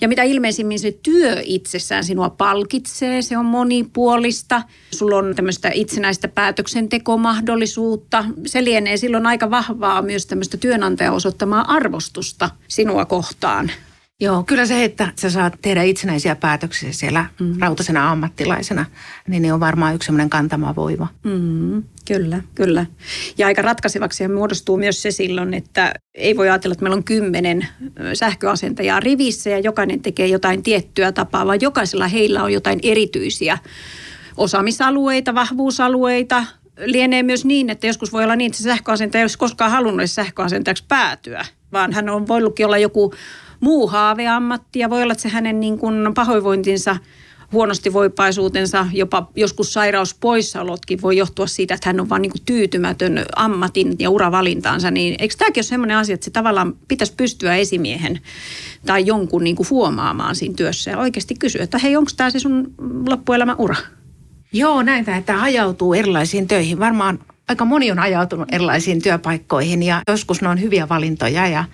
Ja 0.00 0.08
mitä 0.08 0.22
ilmeisimmin 0.22 0.78
se 0.78 0.98
työ 1.02 1.40
itsessään 1.44 2.04
sinua 2.04 2.30
palkitsee, 2.30 3.22
se 3.22 3.38
on 3.38 3.44
monipuolista. 3.44 4.62
Sulla 4.90 5.16
on 5.16 5.34
tämmöistä 5.36 5.70
itsenäistä 5.74 6.28
päätöksentekomahdollisuutta. 6.28 8.24
Se 8.46 8.64
lienee 8.64 8.96
silloin 8.96 9.26
aika 9.26 9.50
vahvaa 9.50 10.02
myös 10.02 10.26
tämmöistä 10.26 10.56
työnantajan 10.56 11.14
osoittamaa 11.14 11.74
arvostusta 11.74 12.50
sinua 12.68 13.04
kohtaan. 13.04 13.70
Joo, 14.20 14.42
kyllä 14.42 14.66
se, 14.66 14.84
että 14.84 15.12
sä 15.16 15.30
saat 15.30 15.54
tehdä 15.62 15.82
itsenäisiä 15.82 16.36
päätöksiä 16.36 16.92
siellä 16.92 17.26
mm. 17.40 17.54
rautasena 17.60 18.10
ammattilaisena, 18.10 18.84
niin 19.28 19.42
ne 19.42 19.52
on 19.52 19.60
varmaan 19.60 19.94
yksi 19.94 20.06
semmoinen 20.06 20.30
kantama 20.30 20.76
voima. 20.76 21.08
Mm, 21.24 21.82
kyllä, 22.08 22.42
kyllä. 22.54 22.86
Ja 23.38 23.46
aika 23.46 23.62
ratkaisevaksi 23.62 24.28
muodostuu 24.28 24.76
myös 24.76 25.02
se 25.02 25.10
silloin, 25.10 25.54
että 25.54 25.94
ei 26.14 26.36
voi 26.36 26.48
ajatella, 26.48 26.72
että 26.72 26.82
meillä 26.82 26.96
on 26.96 27.04
kymmenen 27.04 27.68
sähköasentajaa 28.14 29.00
rivissä 29.00 29.50
ja 29.50 29.58
jokainen 29.58 30.00
tekee 30.00 30.26
jotain 30.26 30.62
tiettyä 30.62 31.12
tapaa, 31.12 31.46
vaan 31.46 31.60
jokaisella 31.60 32.08
heillä 32.08 32.42
on 32.42 32.52
jotain 32.52 32.78
erityisiä 32.82 33.58
osaamisalueita, 34.36 35.34
vahvuusalueita, 35.34 36.44
lienee 36.84 37.22
myös 37.22 37.44
niin, 37.44 37.70
että 37.70 37.86
joskus 37.86 38.12
voi 38.12 38.24
olla 38.24 38.36
niin, 38.36 38.50
että 38.50 38.58
se 38.58 38.64
sähköasentaja 38.64 39.20
ei 39.20 39.24
olisi 39.24 39.38
koskaan 39.38 39.70
halunnut 39.70 40.10
sähköasentajaksi 40.10 40.84
päätyä, 40.88 41.44
vaan 41.72 41.92
hän 41.92 42.08
on 42.08 42.28
voinutkin 42.28 42.66
olla 42.66 42.78
joku 42.78 43.14
muu 43.60 43.86
haaveammatti 43.86 44.78
ja 44.78 44.90
voi 44.90 45.02
olla, 45.02 45.12
että 45.12 45.22
se 45.22 45.28
hänen 45.28 45.60
niin 45.60 45.78
kuin 45.78 46.14
pahoinvointinsa 46.14 46.96
huonosti 47.52 47.92
voipaisuutensa, 47.92 48.86
jopa 48.92 49.30
joskus 49.36 49.72
sairauspoissaolotkin 49.72 51.02
voi 51.02 51.16
johtua 51.16 51.46
siitä, 51.46 51.74
että 51.74 51.88
hän 51.88 52.00
on 52.00 52.08
vain 52.08 52.22
niin 52.22 52.32
tyytymätön 52.46 53.24
ammatin 53.36 53.96
ja 53.98 54.10
uravalintaansa. 54.10 54.90
Niin 54.90 55.16
eikö 55.18 55.34
tämäkin 55.38 55.60
ole 55.60 55.66
sellainen 55.66 55.96
asia, 55.96 56.14
että 56.14 56.24
se 56.24 56.30
tavallaan 56.30 56.76
pitäisi 56.88 57.14
pystyä 57.16 57.56
esimiehen 57.56 58.20
tai 58.86 59.06
jonkun 59.06 59.44
niin 59.44 59.56
kuin 59.56 59.70
huomaamaan 59.70 60.36
siinä 60.36 60.54
työssä 60.54 60.90
ja 60.90 60.98
oikeasti 60.98 61.34
kysyä, 61.34 61.62
että 61.62 61.78
hei, 61.78 61.96
onko 61.96 62.10
tämä 62.16 62.30
se 62.30 62.38
sun 62.38 62.74
loppuelämän 63.08 63.56
ura? 63.58 63.76
Joo, 64.52 64.82
näin 64.82 65.10
että 65.10 65.36
hajautuu 65.36 65.94
erilaisiin 65.94 66.48
töihin. 66.48 66.78
Varmaan 66.78 67.18
aika 67.48 67.64
moni 67.64 67.90
on 67.90 67.98
ajautunut 67.98 68.48
erilaisiin 68.52 69.02
työpaikkoihin 69.02 69.82
ja 69.82 70.02
joskus 70.08 70.42
ne 70.42 70.48
on 70.48 70.60
hyviä 70.60 70.88
valintoja 70.88 71.46
ja 71.46 71.64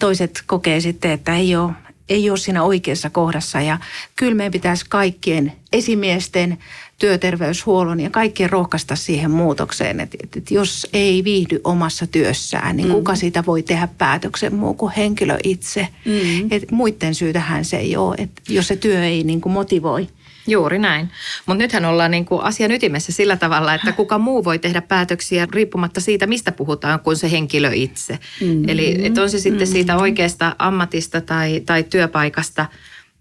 toiset 0.00 0.42
kokee 0.46 0.80
sitten, 0.80 1.10
että 1.10 1.36
ei 1.36 1.56
ole, 1.56 1.72
ei 2.08 2.30
ole 2.30 2.38
siinä 2.38 2.62
oikeassa 2.62 3.10
kohdassa. 3.10 3.60
Ja 3.60 3.78
kyllä 4.16 4.34
meidän 4.34 4.52
pitäisi 4.52 4.84
kaikkien 4.88 5.52
esimiesten, 5.72 6.58
työterveyshuollon 6.98 8.00
ja 8.00 8.10
kaikkien 8.10 8.50
rohkaista 8.50 8.96
siihen 8.96 9.30
muutokseen, 9.30 10.00
että, 10.00 10.18
että 10.22 10.54
jos 10.54 10.86
ei 10.92 11.24
viihdy 11.24 11.60
omassa 11.64 12.06
työssään, 12.06 12.76
niin 12.76 12.88
mm. 12.88 12.94
kuka 12.94 13.14
siitä 13.14 13.46
voi 13.46 13.62
tehdä 13.62 13.88
päätöksen 13.98 14.54
muu 14.54 14.74
kuin 14.74 14.92
henkilö 14.96 15.38
itse. 15.44 15.88
Mm. 16.04 16.48
Et 16.50 16.70
muiden 16.70 17.14
syytähän 17.14 17.64
se 17.64 17.76
ei 17.76 17.96
ole, 17.96 18.14
että 18.18 18.42
jos 18.48 18.68
se 18.68 18.76
työ 18.76 19.04
ei 19.04 19.24
niin 19.24 19.40
kuin 19.40 19.52
motivoi. 19.52 20.08
Juuri 20.46 20.78
näin. 20.78 21.10
Mutta 21.46 21.62
nythän 21.62 21.84
ollaan 21.84 22.10
niin 22.10 22.24
kuin 22.24 22.42
asian 22.42 22.70
ytimessä 22.70 23.12
sillä 23.12 23.36
tavalla, 23.36 23.74
että 23.74 23.92
kuka 23.92 24.18
muu 24.18 24.44
voi 24.44 24.58
tehdä 24.58 24.82
päätöksiä 24.82 25.48
riippumatta 25.52 26.00
siitä, 26.00 26.26
mistä 26.26 26.52
puhutaan, 26.52 27.00
kuin 27.00 27.16
se 27.16 27.30
henkilö 27.30 27.70
itse. 27.74 28.18
Mm-hmm. 28.40 28.68
Eli 28.68 29.06
että 29.06 29.22
on 29.22 29.30
se 29.30 29.38
sitten 29.38 29.66
siitä 29.66 29.92
mm-hmm. 29.92 30.02
oikeasta 30.02 30.56
ammatista 30.58 31.20
tai, 31.20 31.60
tai 31.66 31.82
työpaikasta 31.82 32.66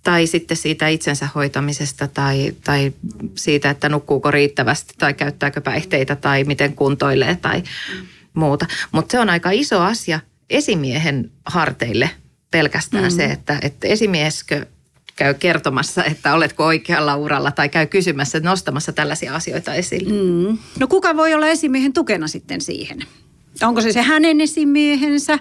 tai 0.03 0.27
sitten 0.27 0.57
siitä 0.57 0.87
itsensä 0.87 1.29
hoitamisesta 1.35 2.07
tai, 2.07 2.55
tai 2.63 2.93
siitä, 3.35 3.69
että 3.69 3.89
nukkuuko 3.89 4.31
riittävästi 4.31 4.93
tai 4.97 5.13
käyttääkö 5.13 5.61
päihteitä 5.61 6.15
tai 6.15 6.43
miten 6.43 6.75
kuntoilee 6.75 7.35
tai 7.35 7.63
muuta. 8.33 8.65
Mutta 8.91 9.11
se 9.11 9.19
on 9.19 9.29
aika 9.29 9.51
iso 9.51 9.81
asia 9.81 10.19
esimiehen 10.49 11.31
harteille 11.45 12.09
pelkästään 12.51 13.03
mm. 13.03 13.09
se, 13.09 13.25
että, 13.25 13.59
että 13.61 13.87
esimieskö 13.87 14.65
käy 15.21 15.33
kertomassa, 15.33 16.03
että 16.03 16.33
oletko 16.33 16.65
oikealla 16.65 17.15
uralla 17.15 17.51
tai 17.51 17.69
käy 17.69 17.87
kysymässä, 17.87 18.39
nostamassa 18.39 18.93
tällaisia 18.93 19.35
asioita 19.35 19.73
esille. 19.73 20.13
Mm. 20.13 20.57
No 20.79 20.87
kuka 20.87 21.15
voi 21.15 21.33
olla 21.33 21.47
esimiehen 21.47 21.93
tukena 21.93 22.27
sitten 22.27 22.61
siihen? 22.61 23.03
Onko 23.61 23.81
se 23.81 23.91
se 23.91 24.01
hänen 24.01 24.41
esimiehensä? 24.41 25.39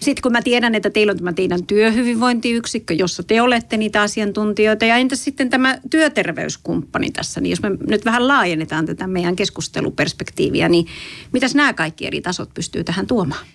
Sitten 0.00 0.22
kun 0.22 0.32
mä 0.32 0.42
tiedän, 0.42 0.74
että 0.74 0.90
teillä 0.90 1.10
on 1.10 1.16
tämä 1.16 1.32
teidän 1.32 1.66
työhyvinvointiyksikkö, 1.66 2.94
jossa 2.94 3.22
te 3.22 3.42
olette 3.42 3.76
niitä 3.76 4.02
asiantuntijoita. 4.02 4.84
Ja 4.84 4.96
entäs 4.96 5.24
sitten 5.24 5.50
tämä 5.50 5.78
työterveyskumppani 5.90 7.10
tässä, 7.10 7.40
niin 7.40 7.50
jos 7.50 7.62
me 7.62 7.70
nyt 7.86 8.04
vähän 8.04 8.28
laajennetaan 8.28 8.86
tätä 8.86 9.06
meidän 9.06 9.36
keskusteluperspektiiviä, 9.36 10.68
niin 10.68 10.86
mitäs 11.32 11.54
nämä 11.54 11.72
kaikki 11.72 12.06
eri 12.06 12.20
tasot 12.20 12.54
pystyy 12.54 12.84
tähän 12.84 13.06
tuomaan? 13.06 13.46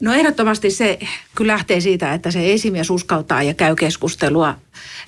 No 0.00 0.14
ehdottomasti 0.14 0.70
se 0.70 0.98
kyllä 1.34 1.52
lähtee 1.52 1.80
siitä, 1.80 2.14
että 2.14 2.30
se 2.30 2.52
esimies 2.52 2.90
uskaltaa 2.90 3.42
ja 3.42 3.54
käy 3.54 3.76
keskustelua 3.76 4.56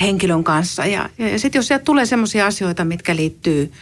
henkilön 0.01 0.45
kanssa. 0.45 0.87
Ja, 0.87 1.11
ja, 1.19 1.29
ja 1.29 1.39
sitten 1.39 1.59
jos 1.59 1.69
sieltä 1.69 1.85
tulee 1.85 2.07
sellaisia 2.07 2.47
asioita, 2.47 2.85
mitkä 2.85 3.17
liittyy 3.17 3.73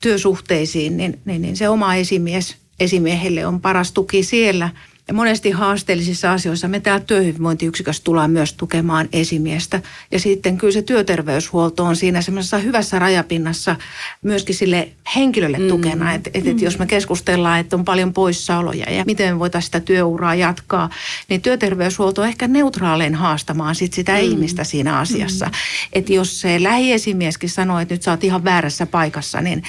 työsuhteisiin, 0.00 0.96
niin, 0.96 1.20
niin, 1.24 1.42
niin 1.42 1.56
se 1.56 1.68
oma 1.68 1.94
esimies, 1.94 2.56
esimiehelle 2.80 3.46
on 3.46 3.60
paras 3.60 3.92
tuki 3.92 4.22
siellä– 4.22 4.70
monesti 5.12 5.50
haasteellisissa 5.50 6.32
asioissa 6.32 6.68
me 6.68 6.80
täällä 6.80 7.04
työhyvinvointiyksikössä 7.06 8.04
tullaan 8.04 8.30
myös 8.30 8.52
tukemaan 8.52 9.08
esimiestä. 9.12 9.82
Ja 10.10 10.20
sitten 10.20 10.58
kyllä 10.58 10.72
se 10.72 10.82
työterveyshuolto 10.82 11.84
on 11.84 11.96
siinä 11.96 12.22
semmoisessa 12.22 12.58
hyvässä 12.58 12.98
rajapinnassa 12.98 13.76
myöskin 14.22 14.54
sille 14.54 14.88
henkilölle 15.16 15.58
mm. 15.58 15.68
tukena. 15.68 16.14
Että 16.14 16.30
et, 16.34 16.46
et 16.46 16.56
mm. 16.56 16.62
jos 16.62 16.78
me 16.78 16.86
keskustellaan, 16.86 17.60
että 17.60 17.76
on 17.76 17.84
paljon 17.84 18.12
poissaoloja 18.12 18.92
ja 18.92 19.04
miten 19.06 19.34
me 19.34 19.38
voitaisiin 19.38 19.66
sitä 19.66 19.80
työuraa 19.80 20.34
jatkaa, 20.34 20.90
niin 21.28 21.42
työterveyshuolto 21.42 22.22
on 22.22 22.28
ehkä 22.28 22.48
neutraalein 22.48 23.14
haastamaan 23.14 23.74
sit 23.74 23.92
sitä 23.92 24.12
mm. 24.12 24.18
ihmistä 24.18 24.64
siinä 24.64 24.98
asiassa. 24.98 25.46
Mm. 25.46 25.52
Että 25.92 26.12
jos 26.12 26.40
se 26.40 26.62
lähiesimieskin 26.62 27.50
sanoo, 27.50 27.78
että 27.78 27.94
nyt 27.94 28.02
sä 28.02 28.10
oot 28.10 28.24
ihan 28.24 28.44
väärässä 28.44 28.86
paikassa, 28.86 29.40
niin 29.40 29.62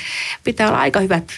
pitää 0.44 0.68
olla 0.68 0.80
aika 0.80 1.00
hyvät, 1.00 1.32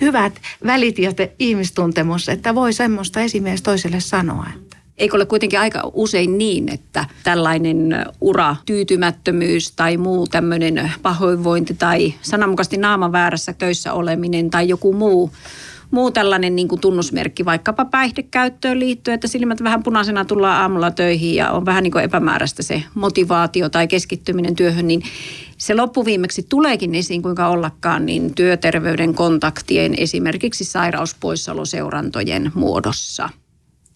hyvät 0.00 0.40
välit 0.66 0.98
ja 0.98 1.12
ihmistuntemus, 1.38 2.28
että 2.28 2.54
voi 2.54 2.72
semmoista 2.72 3.20
esimies 3.20 3.47
esimies 3.48 3.62
toiselle 3.62 4.00
sanoa. 4.00 4.46
Että. 4.56 4.76
Eikö 4.98 5.16
ole 5.16 5.26
kuitenkin 5.26 5.60
aika 5.60 5.90
usein 5.94 6.38
niin, 6.38 6.68
että 6.68 7.04
tällainen 7.24 8.06
ura, 8.20 8.56
tyytymättömyys 8.66 9.72
tai 9.72 9.96
muu 9.96 10.26
tämmöinen 10.26 10.92
pahoinvointi 11.02 11.74
tai 11.74 12.14
sananmukaisesti 12.22 12.76
naaman 12.76 13.12
väärässä 13.12 13.52
töissä 13.52 13.92
oleminen 13.92 14.50
tai 14.50 14.68
joku 14.68 14.92
muu 14.92 15.30
muu 15.90 16.10
tällainen 16.10 16.56
niin 16.56 16.68
kuin 16.68 16.80
tunnusmerkki 16.80 17.44
vaikkapa 17.44 17.84
päihdekäyttöön 17.84 18.80
liittyen, 18.80 19.14
että 19.14 19.28
silmät 19.28 19.62
vähän 19.62 19.82
punaisena 19.82 20.24
tullaan 20.24 20.62
aamulla 20.62 20.90
töihin 20.90 21.34
ja 21.34 21.50
on 21.50 21.66
vähän 21.66 21.82
niin 21.82 21.92
kuin 21.92 22.04
epämääräistä 22.04 22.62
se 22.62 22.82
motivaatio 22.94 23.68
tai 23.68 23.88
keskittyminen 23.88 24.56
työhön, 24.56 24.88
niin 24.88 25.02
se 25.58 25.74
loppuviimeksi 25.74 26.46
tuleekin 26.48 26.94
esiin 26.94 27.22
kuinka 27.22 27.48
ollakaan 27.48 28.06
niin 28.06 28.34
työterveyden 28.34 29.14
kontaktien 29.14 29.94
esimerkiksi 29.96 30.64
sairauspoissaoloseurantojen 30.64 32.52
muodossa. 32.54 33.28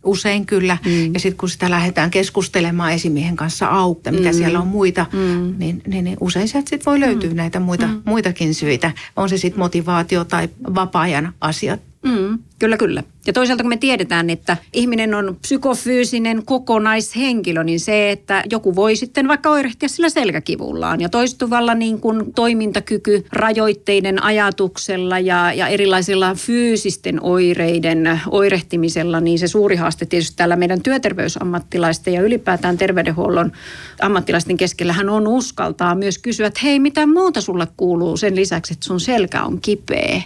Usein 0.05 0.47
kyllä. 0.47 0.79
Mm. 0.85 1.15
Ja 1.15 1.21
sitten 1.21 1.37
kun 1.37 1.49
sitä 1.49 1.71
lähdetään 1.71 2.11
keskustelemaan 2.11 2.93
esimiehen 2.93 3.37
kanssa 3.37 3.67
auki, 3.67 4.11
mitä 4.11 4.29
mm. 4.29 4.35
siellä 4.35 4.61
on 4.61 4.67
muita, 4.67 5.07
mm. 5.13 5.55
niin, 5.59 5.83
niin, 5.87 6.05
niin 6.05 6.17
usein 6.21 6.49
sieltä 6.49 6.71
sit 6.71 6.87
voi 6.87 7.01
löytyä 7.01 7.31
mm. 7.31 7.37
näitä 7.37 7.61
muita, 7.61 7.87
mm. 7.87 8.03
muitakin 8.05 8.55
syitä. 8.55 8.93
On 9.17 9.29
se 9.29 9.37
sitten 9.37 9.59
motivaatio 9.59 10.25
tai 10.25 10.49
vapaa-ajan 10.75 11.35
asiat. 11.41 11.81
Mm. 12.03 12.39
Kyllä, 12.59 12.77
kyllä. 12.77 13.03
Ja 13.27 13.33
toisaalta 13.33 13.63
kun 13.63 13.69
me 13.69 13.77
tiedetään, 13.77 14.31
että 14.31 14.57
ihminen 14.73 15.15
on 15.15 15.37
psykofyysinen 15.41 16.43
kokonaishenkilö, 16.45 17.65
niin 17.65 17.81
se, 17.81 18.11
että 18.11 18.43
joku 18.51 18.77
voi 18.77 18.97
sitten 18.97 19.29
vaikka 19.29 19.51
oirehtia 19.51 19.89
sillä 19.89 20.09
selkäkivullaan 20.09 21.01
ja 21.01 21.09
toistuvalla 21.09 21.75
niin 21.75 22.01
kuin 22.01 22.35
toimintakyky 22.35 23.25
rajoitteiden 23.33 24.23
ajatuksella 24.23 25.19
ja, 25.19 25.53
ja 25.53 25.69
erilaisilla 25.69 26.35
fyysisten 26.35 27.23
oireiden 27.23 28.21
oirehtimisella, 28.31 29.21
niin 29.21 29.39
se 29.39 29.49
suuri 29.49 29.77
haaste 29.77 30.07
tietysti 30.07 30.37
täällä 30.37 30.57
meidän 30.57 30.83
työterveysammattilaisten 30.83 32.15
ja 32.15 32.23
ylipäätään 32.23 32.79
terveydenhuollon 32.79 33.53
ammattilaisten 34.01 34.57
keskellähän 34.57 35.09
on 35.09 35.29
uskaltaa 35.29 35.95
myös 35.95 36.19
kysyä, 36.19 36.47
että 36.47 36.61
hei, 36.63 36.79
mitä 36.79 37.07
muuta 37.07 37.41
sulle 37.41 37.69
kuuluu 37.77 38.17
sen 38.17 38.37
lisäksi, 38.37 38.73
että 38.73 38.87
sun 38.87 39.01
selkä 39.01 39.43
on 39.43 39.61
kipeä. 39.61 40.23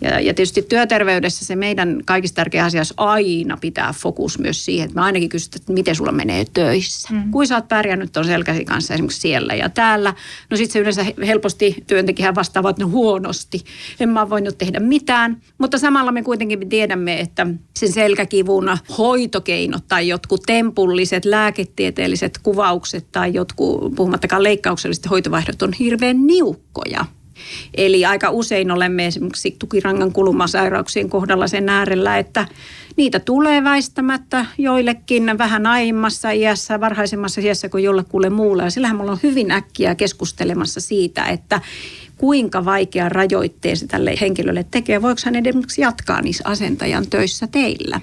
Ja, 0.00 0.20
ja 0.20 0.34
tietysti 0.34 0.62
työterveydessä 0.62 1.44
se 1.44 1.56
meidän 1.56 2.02
kaikista 2.04 2.36
tärkeä 2.36 2.64
asia 2.64 2.82
aina 2.96 3.56
pitää 3.60 3.94
fokus 3.98 4.38
myös 4.38 4.64
siihen, 4.64 4.84
että 4.84 4.94
me 4.94 5.00
ainakin 5.00 5.28
kysytään, 5.28 5.60
että 5.60 5.72
miten 5.72 5.94
sulla 5.94 6.12
menee 6.12 6.44
töissä. 6.52 7.08
Mm. 7.12 7.30
Kuin 7.30 7.46
sä 7.46 7.54
oot 7.54 7.68
pärjännyt 7.68 8.12
tuon 8.12 8.26
selkäsi 8.26 8.64
kanssa 8.64 8.94
esimerkiksi 8.94 9.20
siellä 9.20 9.54
ja 9.54 9.68
täällä. 9.68 10.14
No 10.50 10.56
sitten 10.56 10.72
se 10.72 10.78
yleensä 10.78 11.06
helposti 11.26 11.84
työntekijä 11.86 12.34
vastaavat 12.34 12.78
no 12.78 12.88
huonosti. 12.88 13.64
En 14.00 14.08
mä 14.08 14.30
voinut 14.30 14.58
tehdä 14.58 14.80
mitään. 14.80 15.42
Mutta 15.58 15.78
samalla 15.78 16.12
me 16.12 16.22
kuitenkin 16.22 16.68
tiedämme, 16.68 17.20
että 17.20 17.46
sen 17.76 17.92
selkäkivun 17.92 18.78
hoitokeinot 18.98 19.84
tai 19.88 20.08
jotkut 20.08 20.42
tempulliset 20.46 21.24
lääketieteelliset 21.24 22.38
kuvaukset 22.42 23.06
tai 23.12 23.34
jotkut, 23.34 23.94
puhumattakaan 23.94 24.42
leikkaukselliset 24.42 25.10
hoitovaihdot 25.10 25.62
on 25.62 25.72
hirveän 25.72 26.26
niukkoja. 26.26 27.04
Eli 27.74 28.04
aika 28.04 28.30
usein 28.30 28.70
olemme 28.70 29.06
esimerkiksi 29.06 29.56
tukirangan 29.58 30.12
kulumasairauksien 30.12 31.10
kohdalla 31.10 31.46
sen 31.46 31.68
äärellä, 31.68 32.18
että 32.18 32.46
niitä 32.96 33.20
tulee 33.20 33.64
väistämättä 33.64 34.46
joillekin 34.58 35.38
vähän 35.38 35.66
aiemmassa 35.66 36.30
iässä, 36.30 36.80
varhaisemmassa 36.80 37.40
iässä 37.40 37.68
kuin 37.68 37.84
jollekulle 37.84 38.30
muulle. 38.30 38.62
Ja 38.62 38.70
sillähän 38.70 38.96
mulla 38.96 39.12
on 39.12 39.18
hyvin 39.22 39.50
äkkiä 39.50 39.94
keskustelemassa 39.94 40.80
siitä, 40.80 41.24
että 41.24 41.60
kuinka 42.16 42.64
vaikea 42.64 43.08
rajoitteen 43.08 43.76
se 43.76 43.86
tälle 43.86 44.14
henkilölle 44.20 44.66
tekee. 44.70 45.02
Voiko 45.02 45.20
hän 45.24 45.36
esimerkiksi 45.36 45.82
jatkaa 45.82 46.22
niissä 46.22 46.44
asentajan 46.46 47.06
töissä 47.10 47.46
teillä? 47.46 48.00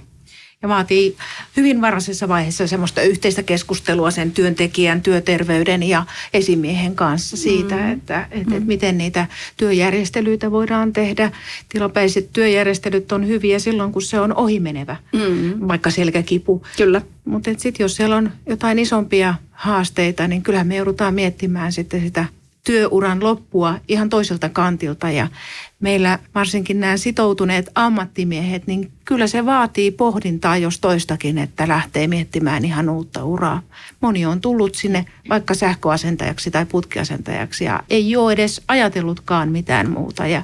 Ja 0.65 0.69
vaatii 0.69 1.17
hyvin 1.57 1.81
varhaisessa 1.81 2.27
vaiheessa 2.27 2.67
semmoista 2.67 3.01
yhteistä 3.01 3.43
keskustelua 3.43 4.11
sen 4.11 4.31
työntekijän, 4.31 5.01
työterveyden 5.01 5.83
ja 5.83 6.05
esimiehen 6.33 6.95
kanssa 6.95 7.37
siitä, 7.37 7.75
mm. 7.75 7.91
että, 7.91 8.21
että, 8.21 8.27
että 8.31 8.59
mm. 8.59 8.65
miten 8.65 8.97
niitä 8.97 9.27
työjärjestelyitä 9.57 10.51
voidaan 10.51 10.93
tehdä. 10.93 11.31
Tilapäiset 11.69 12.29
työjärjestelyt 12.33 13.11
on 13.11 13.27
hyviä 13.27 13.59
silloin, 13.59 13.91
kun 13.91 14.01
se 14.01 14.19
on 14.19 14.35
ohimenevä, 14.35 14.95
mm. 15.13 15.67
vaikka 15.67 15.91
selkäkipu. 15.91 16.63
Kyllä. 16.77 17.01
Mutta 17.25 17.51
sitten 17.57 17.83
jos 17.83 17.95
siellä 17.95 18.15
on 18.15 18.31
jotain 18.49 18.79
isompia 18.79 19.35
haasteita, 19.51 20.27
niin 20.27 20.41
kyllähän 20.41 20.67
me 20.67 20.75
joudutaan 20.75 21.13
miettimään 21.13 21.71
sitten 21.71 22.01
sitä 22.01 22.25
työuran 22.65 23.23
loppua 23.23 23.79
ihan 23.87 24.09
toiselta 24.09 24.49
kantilta 24.49 25.11
ja 25.11 25.27
meillä 25.79 26.19
varsinkin 26.35 26.79
nämä 26.79 26.97
sitoutuneet 26.97 27.69
ammattimiehet, 27.75 28.67
niin 28.67 28.91
kyllä 29.05 29.27
se 29.27 29.45
vaatii 29.45 29.91
pohdintaa 29.91 30.57
jos 30.57 30.79
toistakin, 30.79 31.37
että 31.37 31.67
lähtee 31.67 32.07
miettimään 32.07 32.65
ihan 32.65 32.89
uutta 32.89 33.23
uraa. 33.23 33.61
Moni 34.01 34.25
on 34.25 34.41
tullut 34.41 34.75
sinne 34.75 35.05
vaikka 35.29 35.53
sähköasentajaksi 35.53 36.51
tai 36.51 36.65
putkiasentajaksi 36.65 37.63
ja 37.63 37.83
ei 37.89 38.15
ole 38.15 38.33
edes 38.33 38.61
ajatellutkaan 38.67 39.51
mitään 39.51 39.89
muuta. 39.89 40.27
Ja 40.27 40.41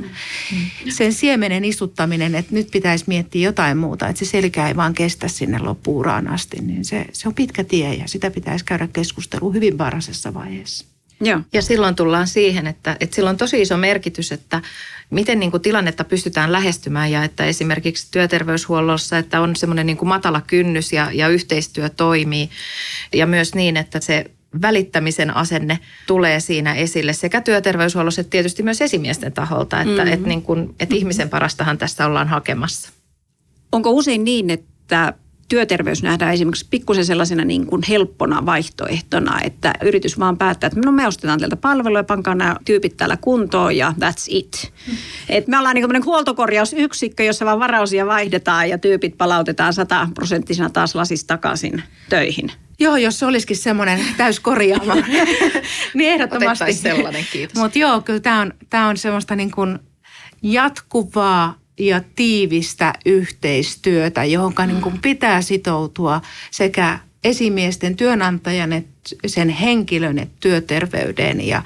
sen 0.90 1.13
siemenen 1.13 1.66
istuttaminen, 1.66 2.36
että 2.36 2.56
nyt 2.56 2.72
pitäisi 2.72 3.06
miettiä 3.08 3.46
jotain 3.46 3.78
muuta, 3.78 4.08
että 4.08 4.25
se 4.25 4.30
selkä 4.30 4.68
ei 4.68 4.75
vaan 4.75 4.94
kestä 4.94 5.28
sinne 5.28 5.60
loppuuraan 5.60 6.28
asti, 6.28 6.62
niin 6.62 6.86
se, 6.86 7.06
se 7.13 7.28
on 7.28 7.34
pitkä 7.34 7.63
tie 7.63 7.94
ja 7.94 8.08
sitä 8.08 8.32
pitäisi 8.32 8.66
käydä 8.66 8.88
keskustelu 8.94 9.51
hyvin 9.51 9.78
varhaisessa 9.78 10.34
vaiheessa. 10.34 10.90
Joo. 11.22 11.42
Ja 11.54 11.62
silloin 11.62 11.96
tullaan 11.96 12.28
siihen, 12.28 12.68
että, 12.68 12.98
että 13.00 13.16
sillä 13.16 13.30
on 13.30 13.38
tosi 13.38 13.62
iso 13.62 13.78
merkitys, 13.78 14.32
että 14.32 14.62
miten 15.10 15.40
niin 15.40 15.51
kuin 15.51 15.62
tilannetta 15.62 16.04
pystytään 16.04 16.51
lähestymään 16.51 17.12
ja 17.12 17.24
että 17.24 17.46
esimerkiksi 17.46 18.08
työterveyshuollossa, 18.12 19.18
että 19.18 19.42
on 19.42 19.56
semmoinen 19.56 19.86
niin 19.86 19.98
kuin 19.98 20.10
matala 20.10 20.42
kynnys 20.42 20.94
ja, 20.94 21.10
ja 21.13 21.28
yhteistyö 21.28 21.90
toimii 21.90 22.50
ja 23.13 23.28
myös 23.28 23.56
niin, 23.56 23.78
että 23.78 24.00
se 24.00 24.32
välittämisen 24.62 25.36
asenne 25.36 25.80
tulee 26.08 26.40
siinä 26.40 26.74
esille 26.74 27.13
sekä 27.13 27.42
työterveyshuollossa 27.42 28.22
että 28.22 28.32
tietysti 28.32 28.63
myös 28.63 28.82
esimiesten 28.82 29.34
taholta, 29.34 29.82
että, 29.82 30.01
mm-hmm. 30.01 30.13
että, 30.13 30.28
niin 30.28 30.42
kuin, 30.42 30.75
että 30.80 30.96
ihmisen 30.96 31.30
parastahan 31.30 31.78
tässä 31.78 32.06
ollaan 32.06 32.28
hakemassa. 32.28 32.92
Onko 33.72 33.92
usein 33.92 34.24
niin, 34.24 34.50
että 34.50 35.13
työterveys 35.51 36.03
nähdään 36.03 36.34
esimerkiksi 36.34 36.67
pikkusen 36.70 37.05
sellaisena 37.05 37.46
niin 37.46 37.67
kuin 37.67 37.81
helppona 37.89 38.46
vaihtoehtona, 38.46 39.39
että 39.43 39.74
yritys 39.84 40.20
vaan 40.20 40.38
päättää, 40.38 40.67
että 40.67 40.79
no 40.86 40.91
me 40.91 41.08
ostetaan 41.08 41.39
teiltä 41.39 41.55
palveluja, 41.55 42.03
pankaa 42.03 42.36
nämä 42.36 42.55
tyypit 42.65 42.98
täällä 42.98 43.17
kuntoon 43.17 43.77
ja 43.77 43.93
that's 44.00 44.25
it. 44.27 44.72
Mm. 44.88 44.93
Et 45.29 45.48
me 45.48 45.58
ollaan 45.58 45.75
niin 45.75 45.88
kuin 45.88 46.05
huoltokorjausyksikkö, 46.05 47.24
jossa 47.24 47.46
vaan 47.46 47.60
varausia 47.60 48.05
vaihdetaan 48.05 48.70
ja 48.70 48.77
tyypit 48.77 49.17
palautetaan 49.17 49.74
sataprosenttisena 49.74 50.70
taas 50.70 50.96
lasista 50.96 51.27
takaisin 51.27 51.84
töihin. 52.10 52.51
Joo, 52.79 52.98
jos 52.98 53.20
se 53.20 53.25
olisikin 53.25 53.58
semmoinen 53.58 54.00
täyskorjaama, 54.17 54.96
niin 55.93 56.13
ehdottomasti. 56.13 56.74
sellainen, 56.74 57.25
kiitos. 57.31 57.55
Mutta 57.55 57.79
joo, 57.79 58.01
kyllä 58.01 58.20
tämä 58.20 58.41
on, 58.41 58.53
tää 58.70 58.88
on 58.88 58.98
semmoista 58.98 59.36
niin 59.36 59.51
kuin 59.51 59.79
jatkuvaa 60.41 61.61
ja 61.88 62.02
tiivistä 62.16 62.94
yhteistyötä, 63.06 64.26
johon 64.26 64.54
niin 64.68 64.82
kuin 64.82 65.02
pitää 65.02 65.42
sitoutua 65.42 66.22
sekä 66.52 67.00
esimiesten 67.24 67.96
työnantajan 67.96 68.74
että 68.74 68.92
sen 69.26 69.50
henkilön 69.50 70.20
että 70.20 70.36
työterveyden 70.40 71.48
ja 71.48 71.64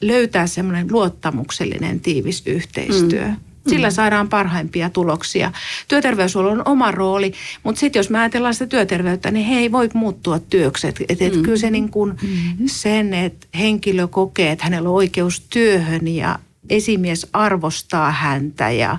löytää 0.00 0.46
semmoinen 0.46 0.86
luottamuksellinen 0.90 2.00
tiivis 2.00 2.42
yhteistyö. 2.46 3.24
Mm. 3.24 3.36
Sillä 3.68 3.90
saadaan 3.90 4.28
parhaimpia 4.28 4.90
tuloksia. 4.90 5.52
Työterveyshuollon 5.88 6.58
on 6.58 6.62
oma 6.72 6.90
rooli, 6.90 7.32
mutta 7.62 7.80
sitten 7.80 8.00
jos 8.00 8.10
mä 8.10 8.20
ajatellaan 8.20 8.54
sitä 8.54 8.66
työterveyttä, 8.66 9.30
niin 9.30 9.46
he 9.46 9.58
ei 9.58 9.72
voi 9.72 9.88
muuttua 9.94 10.38
työksi. 10.38 10.86
Et, 10.86 11.00
et, 11.08 11.22
et 11.22 11.36
mm. 11.36 11.42
Kyllä 11.42 11.56
se 11.56 11.70
niin 11.70 11.88
kuin 11.88 12.14
mm. 12.22 12.66
sen, 12.66 13.14
että 13.14 13.46
henkilö 13.58 14.06
kokee, 14.06 14.52
että 14.52 14.64
hänellä 14.64 14.88
on 14.88 14.94
oikeus 14.94 15.40
työhön 15.40 16.08
ja 16.08 16.38
esimies 16.70 17.26
arvostaa 17.32 18.10
häntä 18.10 18.70
ja, 18.70 18.98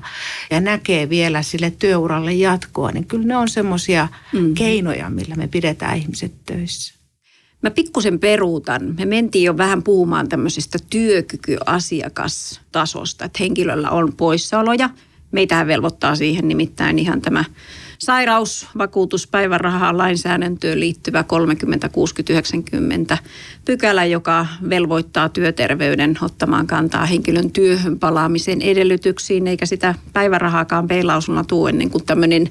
ja 0.52 0.62
näkee 0.62 1.10
vielä 1.10 1.42
sille 1.42 1.74
työuralle 1.80 2.34
jatkoa, 2.34 2.92
niin 2.92 3.06
kyllä 3.06 3.26
ne 3.26 3.38
on 3.38 3.50
semmoisia 3.50 4.08
mm-hmm. 4.34 4.54
keinoja, 4.54 5.10
millä 5.10 5.36
me 5.36 5.48
pidetään 5.48 5.98
ihmiset 5.98 6.34
töissä. 6.46 6.98
Mä 7.62 7.72
pikkusen 7.72 8.20
peruutan. 8.20 8.96
Me 8.98 9.06
mentiin 9.06 9.44
jo 9.44 9.58
vähän 9.58 9.84
puhumaan 9.84 10.30
tämmöisestä 10.30 10.78
työkykyasiakastasosta, 10.90 13.26
että 13.26 13.38
henkilöllä 13.40 13.90
on 13.90 14.14
poissaoloja. 14.14 14.90
Meitähän 15.32 15.68
velvoittaa 15.68 16.16
siihen 16.16 16.48
nimittäin 16.48 17.00
ihan 17.00 17.22
tämä 17.22 17.46
sairausvakuutuspäivärahaan 17.98 19.98
lainsäädäntöön 19.98 20.80
liittyvä 20.80 21.24
30 21.24 21.90
60 21.90 22.34
90 22.34 23.18
pykälä, 23.66 24.06
joka 24.06 24.48
velvoittaa 24.70 25.30
työterveyden 25.30 26.18
ottamaan 26.22 26.68
kantaa 26.68 27.06
henkilön 27.06 27.52
työhön 27.52 28.00
palaamisen 28.00 28.62
edellytyksiin, 28.62 29.48
eikä 29.48 29.66
sitä 29.66 29.96
päivärahaakaan 30.14 30.88
peilausuna 30.88 31.44
tuu 31.44 31.68
ennen 31.68 31.90
kuin 31.90 32.06
tämmöinen 32.06 32.50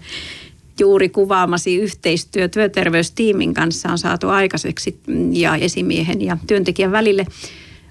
juuri 0.81 1.09
kuvaamasi 1.09 1.77
yhteistyö 1.77 2.49
työterveystiimin 2.49 3.55
kanssa 3.55 3.89
on 3.89 3.99
saatu 3.99 4.29
aikaiseksi 4.29 5.01
ja 5.33 5.57
esimiehen 5.57 6.23
ja 6.23 6.37
työntekijän 6.47 6.93
välille. 6.93 7.27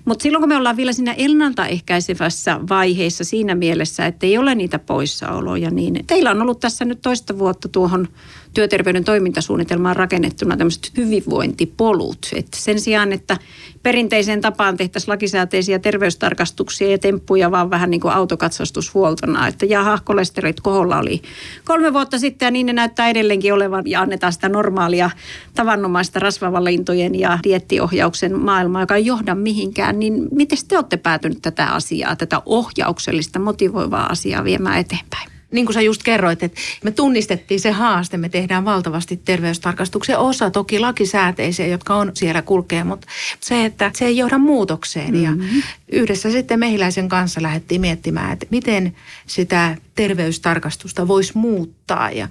Mutta 0.06 0.24
silloin 0.24 0.42
kun 0.42 0.50
me 0.50 0.56
ollaan 0.56 0.78
vielä 0.78 0.94
siinä 0.94 1.14
ennaltaehkäisevässä 1.18 2.60
vaiheessa 2.70 3.24
siinä 3.24 3.56
mielessä, 3.56 4.06
että 4.06 4.26
ei 4.26 4.38
ole 4.38 4.56
niitä 4.56 4.80
poissaoloja, 4.80 5.70
niin 5.72 6.06
teillä 6.08 6.32
on 6.32 6.42
ollut 6.42 6.60
tässä 6.60 6.86
nyt 6.86 7.02
toista 7.02 7.40
vuotta 7.40 7.68
tuohon 7.68 8.08
työterveyden 8.56 9.04
toimintasuunnitelmaan 9.04 9.96
rakennettuna 9.96 10.58
tämmöiset 10.58 10.92
hyvinvointipolut. 10.98 12.28
Et 12.36 12.48
sen 12.56 12.80
sijaan, 12.80 13.12
että 13.14 13.38
perinteiseen 13.84 14.42
tapaan 14.42 14.78
tehtäisiin 14.78 15.12
lakisääteisiä 15.12 15.80
terveystarkastuksia 15.80 16.92
ja 16.92 16.98
temppuja 16.98 17.52
vaan 17.52 17.70
vähän 17.70 17.90
niin 17.90 18.02
kuin 18.02 18.14
autokatsastushuoltona, 18.14 19.48
että 19.48 19.66
jaha, 19.66 20.00
kolesterit 20.04 20.62
koholla 20.62 20.98
oli 20.98 21.22
kolme 21.66 21.94
vuotta 21.94 22.20
sitten 22.20 22.46
ja 22.46 22.52
niin 22.52 22.66
ne 22.66 22.74
näyttää 22.74 23.10
edelleenkin 23.10 23.54
olevan 23.54 23.84
ja 23.86 24.02
annetaan 24.02 24.34
sitä 24.34 24.50
normaalia 24.50 25.10
tavannomaista 25.56 26.20
rasvavalintojen 26.20 27.20
ja 27.20 27.40
diettiohjauksen 27.44 28.40
maailmaa, 28.40 28.82
joka 28.82 28.96
ei 28.96 29.06
johda 29.06 29.36
mihinkään, 29.36 30.00
niin 30.00 30.28
miten 30.32 30.58
te 30.68 30.78
olette 30.78 30.98
päätynyt 30.98 31.42
tätä 31.42 31.68
asiaa, 31.68 32.16
tätä 32.16 32.42
ohjauksellista 32.46 33.40
motivoivaa 33.40 34.06
asiaa 34.06 34.44
viemään 34.44 34.80
eteenpäin? 34.80 35.35
Niin 35.52 35.66
kuin 35.66 35.74
sä 35.74 35.82
just 35.82 36.04
kerroit, 36.04 36.44
että 36.44 36.62
me 36.84 36.92
tunnistettiin 36.92 37.60
se 37.60 37.72
haaste, 37.72 38.18
me 38.18 38.30
tehdään 38.30 38.66
valtavasti 38.66 39.22
terveystarkastuksia, 39.26 40.20
osa 40.20 40.50
toki 40.50 40.80
lakisääteisiä, 40.80 41.68
jotka 41.68 41.96
on 41.96 42.12
siellä 42.14 42.42
kulkee, 42.42 42.84
mutta 42.84 43.08
se, 43.40 43.66
että 43.66 43.92
se 43.94 44.06
ei 44.06 44.18
johda 44.18 44.38
muutokseen. 44.38 45.14
Mm-hmm. 45.14 45.58
Ja 45.58 45.64
yhdessä 45.92 46.32
sitten 46.32 46.60
mehiläisen 46.60 47.10
kanssa 47.10 47.42
lähdettiin 47.42 47.82
miettimään, 47.82 48.34
että 48.34 48.46
miten 48.52 48.96
sitä 49.28 49.78
terveystarkastusta 49.96 51.08
voisi 51.08 51.32
muuttaa 51.36 52.12
ja 52.12 52.28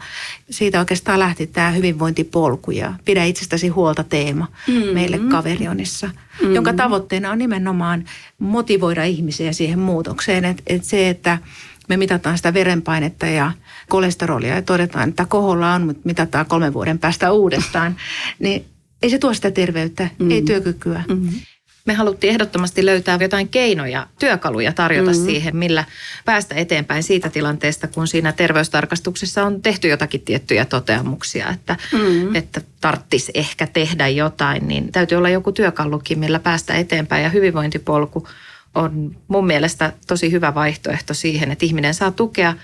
siitä 0.50 0.78
oikeastaan 0.78 1.18
lähti 1.18 1.46
tämä 1.46 1.70
hyvinvointipolku 1.70 2.70
ja 2.70 2.94
pidä 3.04 3.24
itsestäsi 3.24 3.68
huolta 3.68 4.04
teema 4.04 4.46
mm-hmm. 4.68 4.88
meille 4.88 5.18
kaverionissa, 5.18 6.06
mm-hmm. 6.06 6.54
jonka 6.54 6.72
tavoitteena 6.72 7.30
on 7.30 7.38
nimenomaan 7.38 8.04
motivoida 8.38 9.04
ihmisiä 9.04 9.52
siihen 9.52 9.78
muutokseen, 9.78 10.44
että, 10.44 10.62
että 10.66 10.88
se, 10.88 11.08
että 11.08 11.38
me 11.88 11.96
mitataan 11.96 12.36
sitä 12.36 12.54
verenpainetta 12.54 13.26
ja 13.26 13.52
kolesterolia 13.88 14.54
ja 14.54 14.62
todetaan, 14.62 15.08
että 15.08 15.26
koholla 15.26 15.74
on, 15.74 15.86
mutta 15.86 16.02
mitataan 16.04 16.46
kolmen 16.46 16.74
vuoden 16.74 16.98
päästä 16.98 17.32
uudestaan, 17.32 17.96
niin 18.38 18.64
ei 19.02 19.10
se 19.10 19.18
tuo 19.18 19.34
sitä 19.34 19.50
terveyttä, 19.50 20.08
mm. 20.18 20.30
ei 20.30 20.42
työkykyä. 20.42 21.04
Mm-hmm. 21.08 21.40
Me 21.86 21.94
haluttiin 21.94 22.30
ehdottomasti 22.30 22.86
löytää 22.86 23.18
jotain 23.20 23.48
keinoja, 23.48 24.06
työkaluja 24.18 24.72
tarjota 24.72 25.10
mm-hmm. 25.10 25.24
siihen, 25.24 25.56
millä 25.56 25.84
päästä 26.24 26.54
eteenpäin 26.54 27.02
siitä 27.02 27.30
tilanteesta, 27.30 27.88
kun 27.88 28.08
siinä 28.08 28.32
terveystarkastuksessa 28.32 29.44
on 29.44 29.62
tehty 29.62 29.88
jotakin 29.88 30.20
tiettyjä 30.20 30.64
toteamuksia, 30.64 31.50
että, 31.50 31.76
mm-hmm. 31.92 32.34
että 32.34 32.60
tarttis 32.80 33.30
ehkä 33.34 33.66
tehdä 33.66 34.08
jotain, 34.08 34.68
niin 34.68 34.92
täytyy 34.92 35.18
olla 35.18 35.28
joku 35.28 35.52
työkalukin, 35.52 36.18
millä 36.18 36.38
päästä 36.38 36.74
eteenpäin 36.74 37.22
ja 37.22 37.28
hyvinvointipolku 37.28 38.28
on 38.74 39.16
mun 39.28 39.46
mielestä 39.46 39.92
tosi 40.06 40.32
hyvä 40.32 40.54
vaihtoehto 40.54 41.14
siihen, 41.14 41.50
että 41.50 41.66
ihminen 41.66 41.94
saa 41.94 42.10
tukea 42.10 42.54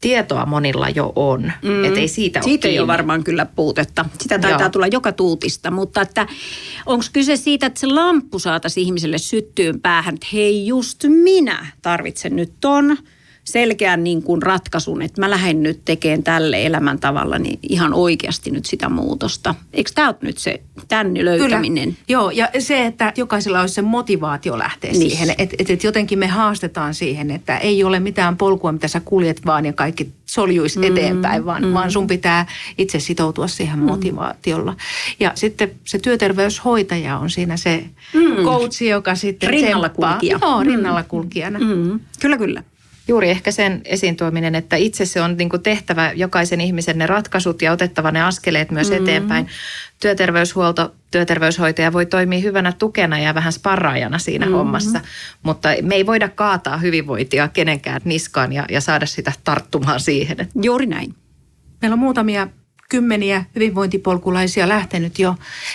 tietoa 0.00 0.46
monilla 0.46 0.88
jo 0.88 1.12
on. 1.16 1.52
Mm. 1.62 1.84
Että 1.84 2.00
ei 2.00 2.08
siitä 2.08 2.42
Siitä 2.42 2.68
ei 2.68 2.78
ole 2.78 2.86
varmaan 2.86 3.24
kyllä 3.24 3.46
puutetta. 3.46 4.04
Sitä 4.20 4.38
taitaa 4.38 4.60
Joo. 4.60 4.70
tulla 4.70 4.86
joka 4.86 5.12
tuutista, 5.12 5.70
mutta 5.70 6.02
että 6.02 6.26
onko 6.86 7.04
kyse 7.12 7.36
siitä, 7.36 7.66
että 7.66 7.80
se 7.80 7.86
lamppu 7.86 8.38
saataisiin 8.38 8.86
ihmiselle 8.86 9.18
syttyyn 9.18 9.80
päähän, 9.80 10.14
että 10.14 10.26
hei 10.32 10.66
just 10.66 11.04
minä 11.08 11.66
tarvitsen 11.82 12.36
nyt 12.36 12.52
ton– 12.60 12.96
selkeän 13.44 14.04
niin 14.04 14.22
kuin 14.22 14.42
ratkaisun, 14.42 15.02
että 15.02 15.20
mä 15.20 15.30
lähden 15.30 15.62
nyt 15.62 15.80
tekemään 15.84 16.22
tälle 16.22 16.66
elämäntavalla 16.66 17.38
niin 17.38 17.58
ihan 17.62 17.94
oikeasti 17.94 18.50
nyt 18.50 18.66
sitä 18.66 18.88
muutosta. 18.88 19.54
Eikö 19.72 19.90
tämä 19.94 20.08
ole 20.08 20.16
nyt 20.20 20.38
se 20.38 20.62
tänne 20.88 21.24
löytäminen? 21.24 21.84
Kyllä. 21.84 22.04
Joo, 22.08 22.30
ja 22.30 22.48
se, 22.58 22.86
että 22.86 23.12
jokaisella 23.16 23.60
olisi 23.60 23.74
se 23.74 23.82
motivaatio 23.82 24.58
lähteä 24.58 24.92
niin. 24.92 25.10
siihen. 25.10 25.30
Että 25.38 25.56
et, 25.58 25.70
et 25.70 25.84
jotenkin 25.84 26.18
me 26.18 26.26
haastetaan 26.26 26.94
siihen, 26.94 27.30
että 27.30 27.58
ei 27.58 27.84
ole 27.84 28.00
mitään 28.00 28.36
polkua, 28.36 28.72
mitä 28.72 28.88
sä 28.88 29.00
kuljet 29.00 29.46
vaan 29.46 29.66
ja 29.66 29.72
kaikki 29.72 30.12
soljuisi 30.26 30.78
mm, 30.78 30.84
eteenpäin, 30.84 31.46
vaan, 31.46 31.64
mm. 31.64 31.72
vaan 31.72 31.90
sun 31.90 32.06
pitää 32.06 32.46
itse 32.78 33.00
sitoutua 33.00 33.48
siihen 33.48 33.78
mm. 33.78 33.84
motivaatiolla. 33.84 34.76
Ja 35.20 35.32
sitten 35.34 35.70
se 35.84 35.98
työterveyshoitaja 35.98 37.18
on 37.18 37.30
siinä 37.30 37.56
se 37.56 37.84
mm. 38.14 38.44
coachi, 38.44 38.88
joka 38.88 39.14
sitten 39.14 39.50
Rinnalla 39.50 39.88
kulkija. 39.88 40.38
Joo, 40.42 40.62
rinnalla 40.62 41.02
kulkijana. 41.02 41.58
Mm. 41.58 42.00
Kyllä, 42.20 42.38
kyllä. 42.38 42.62
Juuri 43.10 43.30
ehkä 43.30 43.50
sen 43.50 43.80
esiin 43.84 44.16
tuominen, 44.16 44.54
että 44.54 44.76
itse 44.76 45.06
se 45.06 45.20
on 45.20 45.36
niin 45.36 45.50
tehtävä 45.62 46.12
jokaisen 46.12 46.60
ihmisen 46.60 46.98
ne 46.98 47.06
ratkaisut 47.06 47.62
ja 47.62 47.72
otettava 47.72 48.10
ne 48.10 48.22
askeleet 48.22 48.70
myös 48.70 48.90
mm-hmm. 48.90 49.04
eteenpäin. 49.04 49.46
Työterveyshuolto, 50.00 50.94
työterveyshoitaja 51.10 51.92
voi 51.92 52.06
toimia 52.06 52.40
hyvänä 52.40 52.72
tukena 52.72 53.18
ja 53.18 53.34
vähän 53.34 53.52
sparraajana 53.52 54.18
siinä 54.18 54.46
mm-hmm. 54.46 54.58
hommassa, 54.58 55.00
mutta 55.42 55.68
me 55.82 55.94
ei 55.94 56.06
voida 56.06 56.28
kaataa 56.28 56.76
hyvinvointia 56.76 57.48
kenenkään 57.48 58.00
niskaan 58.04 58.52
ja, 58.52 58.64
ja 58.70 58.80
saada 58.80 59.06
sitä 59.06 59.32
tarttumaan 59.44 60.00
siihen. 60.00 60.48
Juuri 60.62 60.86
näin. 60.86 61.14
Meillä 61.82 61.94
on 61.94 61.98
muutamia 61.98 62.48
kymmeniä 62.90 63.44
hyvinvointipolkulaisia 63.54 64.68
lähtenyt 64.68 65.18
jo 65.18 65.34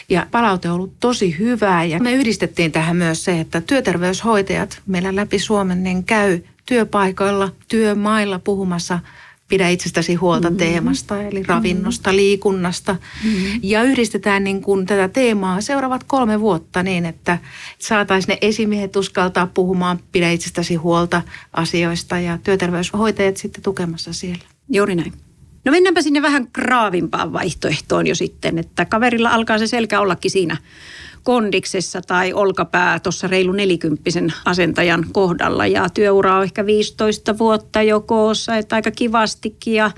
ja 0.10 0.28
palaute 0.32 0.69
on 0.69 0.76
ollut 0.76 1.00
tosi 1.00 1.39
hyvää. 1.39 1.84
Ja 1.84 2.00
me 2.00 2.12
yhdistettiin 2.12 2.71
tähän 2.71 2.95
myös 2.95 3.24
se, 3.24 3.39
että 3.39 3.62
työterveyshoitajat 3.62 4.82
meillä 4.88 5.15
läpi 5.15 5.39
Suomen 5.39 5.84
niin 5.84 6.04
käy 6.04 6.39
työpaikoilla, 6.65 7.51
työmailla 7.67 8.39
puhumassa 8.39 8.99
pidä 9.47 9.69
itsestäsi 9.69 10.15
huolta 10.15 10.49
mm-hmm. 10.49 10.58
teemasta, 10.58 11.21
eli 11.21 11.43
ravinnosta, 11.43 12.15
liikunnasta. 12.15 12.95
Mm-hmm. 13.23 13.60
Ja 13.63 13.84
yhdistetään 13.84 14.43
niin 14.43 14.62
kuin 14.62 14.86
tätä 14.86 15.08
teemaa 15.08 15.62
seuraavat 15.62 16.04
kolme 16.04 16.39
vuotta 16.39 16.84
niin, 16.84 17.06
että 17.06 17.38
saataisiin 17.80 18.34
ne 18.34 18.38
esimiehet 18.41 18.95
uskaltaa 18.95 19.47
puhumaan 19.47 19.99
pidä 20.12 20.32
itsestäsi 20.32 20.75
huolta 20.75 21.21
asioista 21.54 22.19
ja 22.19 22.38
työterveyshoitajat 22.43 23.38
sitten 23.38 23.63
tukemassa 23.63 24.13
siellä. 24.13 24.45
Juuri 24.69 24.95
näin. 24.95 25.13
No 25.65 25.71
mennäänpä 25.71 26.01
sinne 26.01 26.21
vähän 26.21 26.47
kraavimpaan 26.54 27.34
vaihtoehtoon 27.34 28.08
jo 28.08 28.15
sitten, 28.15 28.58
että 28.58 28.86
kaverilla 28.86 29.30
alkaa 29.30 29.58
se 29.58 29.67
selkä 29.67 29.99
ollakin 29.99 30.32
siinä 30.32 30.58
kondiksessa 31.26 32.02
tai 32.02 32.34
olkapää 32.34 33.00
tuossa 33.00 33.28
reilu 33.28 33.52
nelikymppisen 33.52 34.34
asentajan 34.46 35.06
kohdalla. 35.12 35.68
Ja 35.68 35.90
työura 35.90 36.38
on 36.38 36.44
ehkä 36.44 36.66
15 36.66 37.38
vuotta 37.38 37.82
jo 37.82 38.02
koossa, 38.02 38.56
että 38.56 38.76
aika 38.76 38.92
kivastikin 38.92 39.74
ja 39.74 39.92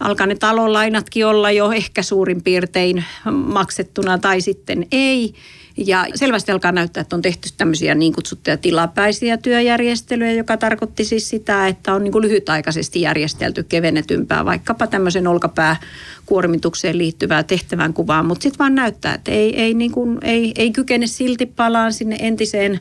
alkaa 0.00 0.26
ne 0.26 0.34
talolainatkin 0.34 1.26
olla 1.26 1.50
jo 1.50 1.70
ehkä 1.70 2.02
suurin 2.02 2.42
piirtein 2.42 3.04
maksettuna 3.32 4.18
tai 4.18 4.40
sitten 4.40 4.86
ei. 4.92 5.34
Ja 5.76 6.06
selvästi 6.14 6.52
alkaa 6.52 6.72
näyttää, 6.72 7.00
että 7.00 7.16
on 7.16 7.22
tehty 7.22 7.48
tämmöisiä 7.56 7.94
niin 7.94 8.12
kutsuttuja 8.12 8.56
tilapäisiä 8.56 9.36
työjärjestelyjä, 9.36 10.32
joka 10.32 10.56
tarkoitti 10.56 11.04
siis 11.04 11.28
sitä, 11.28 11.68
että 11.68 11.94
on 11.94 12.04
niin 12.04 12.12
kuin 12.12 12.22
lyhytaikaisesti 12.22 13.00
järjestelty 13.00 13.62
kevennetympää, 13.62 14.44
vaikkapa 14.44 14.86
tämmöisen 14.86 15.26
olkapääkuormitukseen 15.26 16.98
liittyvää 16.98 17.42
tehtävän 17.42 17.94
kuvaa, 17.94 18.22
mutta 18.22 18.42
sitten 18.42 18.58
vaan 18.58 18.74
näyttää, 18.74 19.14
että 19.14 19.30
ei, 19.30 19.60
ei, 19.60 19.74
niin 19.74 19.92
kuin, 19.92 20.18
ei, 20.22 20.52
ei 20.56 20.70
kykene 20.70 21.06
silti 21.06 21.46
palaan 21.46 21.92
sinne 21.92 22.16
entiseen 22.20 22.80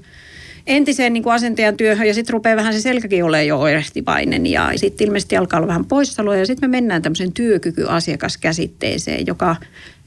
entiseen 0.67 1.13
niin 1.13 1.23
kuin 1.23 1.33
asentajan 1.33 1.77
työhön 1.77 2.07
ja 2.07 2.13
sitten 2.13 2.33
rupeaa 2.33 2.55
vähän 2.55 2.73
se 2.73 2.81
selkäkin 2.81 3.23
olemaan 3.23 3.47
jo 3.47 3.59
oirehtivainen 3.59 4.45
ja 4.45 4.71
sitten 4.75 5.07
ilmeisesti 5.07 5.37
alkaa 5.37 5.57
olla 5.57 5.67
vähän 5.67 5.85
poissaoloa 5.85 6.35
ja 6.35 6.45
sitten 6.45 6.69
me 6.69 6.77
mennään 6.77 7.01
tämmöisen 7.01 7.33
työkykyasiakaskäsitteeseen, 7.33 9.27
joka, 9.27 9.55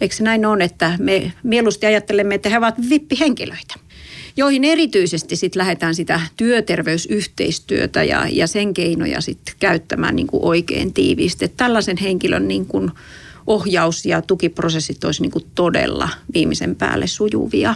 eikö 0.01 0.15
se 0.15 0.23
näin 0.23 0.47
on, 0.47 0.63
että 0.63 0.93
me 0.99 1.33
mieluusti 1.43 1.87
ajattelemme, 1.87 2.35
että 2.35 2.49
he 2.49 2.59
ovat 2.59 2.75
vippihenkilöitä 2.91 3.75
joihin 4.37 4.65
erityisesti 4.65 5.37
sitten 5.37 5.59
lähdetään 5.61 5.95
sitä 5.95 6.21
työterveysyhteistyötä 6.37 8.05
ja, 8.05 8.27
ja 8.31 8.47
sen 8.47 8.75
keinoja 8.75 9.21
sitten 9.21 9.55
käyttämään 9.59 10.17
niin 10.17 10.27
kuin 10.27 10.45
oikein 10.45 10.93
tiiviisti. 10.93 11.49
Tällaisen 11.49 11.97
henkilön 11.97 12.49
niin 12.49 12.67
kuin 12.67 12.91
ohjaus- 13.47 14.07
ja 14.07 14.23
tukiprosessit 14.23 15.05
olisi 15.05 15.23
niin 15.23 15.31
kuin 15.31 15.45
todella 15.55 16.09
viimeisen 16.35 16.77
päälle 16.77 17.07
sujuvia. 17.07 17.75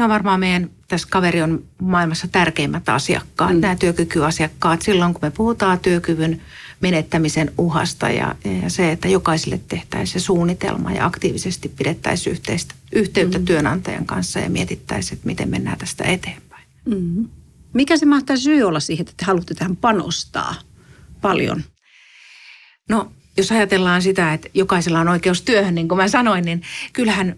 No 0.00 0.08
varmaan 0.08 0.40
meidän 0.40 0.70
tässä 0.88 1.08
kaveri 1.10 1.42
on 1.42 1.64
maailmassa 1.82 2.28
tärkeimmät 2.28 2.88
asiakkaat, 2.88 3.54
mm. 3.54 3.60
nämä 3.60 3.76
työkykyasiakkaat. 3.76 4.82
Silloin 4.82 5.14
kun 5.14 5.20
me 5.22 5.30
puhutaan 5.30 5.78
työkyvyn 5.78 6.42
menettämisen 6.80 7.52
uhasta 7.58 8.10
ja, 8.10 8.34
ja 8.62 8.70
se, 8.70 8.92
että 8.92 9.08
jokaiselle 9.08 9.60
tehtäisiin 9.68 10.20
se 10.20 10.24
suunnitelma 10.24 10.92
ja 10.92 11.06
aktiivisesti 11.06 11.68
pidettäisiin 11.68 12.32
yhteistä, 12.32 12.74
yhteyttä 12.92 13.38
mm. 13.38 13.44
työnantajan 13.44 14.06
kanssa 14.06 14.38
ja 14.38 14.50
mietittäisiin, 14.50 15.16
että 15.16 15.26
miten 15.26 15.48
mennään 15.48 15.78
tästä 15.78 16.04
eteenpäin. 16.04 16.64
Mm. 16.84 17.28
Mikä 17.72 17.96
se 17.96 18.06
mahtaa 18.06 18.36
syy 18.36 18.62
olla 18.62 18.80
siihen, 18.80 19.02
että 19.02 19.14
te 19.16 19.24
haluatte 19.24 19.54
tähän 19.54 19.76
panostaa 19.76 20.54
paljon? 21.20 21.64
No, 22.88 23.12
jos 23.36 23.52
ajatellaan 23.52 24.02
sitä, 24.02 24.32
että 24.32 24.48
jokaisella 24.54 25.00
on 25.00 25.08
oikeus 25.08 25.42
työhön, 25.42 25.74
niin 25.74 25.88
kuin 25.88 25.96
mä 25.96 26.08
sanoin, 26.08 26.44
niin 26.44 26.62
kyllähän 26.92 27.36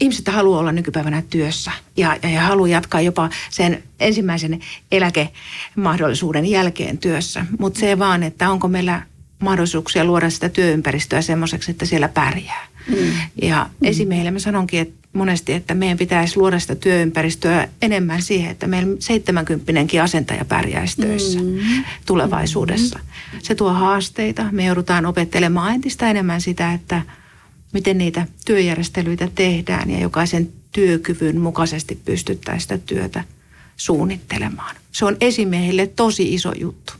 ihmiset 0.00 0.28
haluaa 0.28 0.60
olla 0.60 0.72
nykypäivänä 0.72 1.22
työssä 1.30 1.72
ja, 1.96 2.16
ja, 2.22 2.30
ja 2.30 2.40
haluaa 2.40 2.68
jatkaa 2.68 3.00
jopa 3.00 3.30
sen 3.50 3.82
ensimmäisen 4.00 4.60
eläkemahdollisuuden 4.92 6.46
jälkeen 6.46 6.98
työssä. 6.98 7.46
Mutta 7.58 7.80
se 7.80 7.98
vaan, 7.98 8.22
että 8.22 8.50
onko 8.50 8.68
meillä 8.68 9.02
mahdollisuuksia 9.38 10.04
luoda 10.04 10.30
sitä 10.30 10.48
työympäristöä 10.48 11.22
semmoiseksi, 11.22 11.70
että 11.70 11.86
siellä 11.86 12.08
pärjää. 12.08 12.66
Mm. 12.88 12.96
Ja 13.42 13.66
mm. 13.80 13.88
esimieille 13.88 14.30
mä 14.30 14.38
sanonkin 14.38 14.80
että 14.80 15.00
monesti, 15.12 15.52
että 15.52 15.74
meidän 15.74 15.98
pitäisi 15.98 16.36
luoda 16.36 16.58
sitä 16.58 16.74
työympäristöä 16.74 17.68
enemmän 17.82 18.22
siihen, 18.22 18.50
että 18.50 18.66
meillä 18.66 18.96
70 18.98 20.02
asentaja 20.02 20.44
pärjäisi 20.44 20.96
töissä 20.96 21.40
mm. 21.40 21.58
tulevaisuudessa. 22.06 22.98
Mm. 22.98 23.38
Se 23.42 23.54
tuo 23.54 23.72
haasteita. 23.72 24.46
Me 24.52 24.64
joudutaan 24.64 25.06
opettelemaan 25.06 25.74
entistä 25.74 26.10
enemmän 26.10 26.40
sitä, 26.40 26.72
että– 26.72 27.02
miten 27.72 27.98
niitä 27.98 28.26
työjärjestelyitä 28.44 29.28
tehdään 29.34 29.90
ja 29.90 29.98
jokaisen 29.98 30.52
työkyvyn 30.72 31.40
mukaisesti 31.40 32.00
pystyttäisiin 32.04 32.60
sitä 32.60 32.78
työtä 32.78 33.24
suunnittelemaan. 33.76 34.76
Se 34.92 35.04
on 35.04 35.16
esimiehille 35.20 35.86
tosi 35.86 36.34
iso 36.34 36.52
juttu 36.60 36.92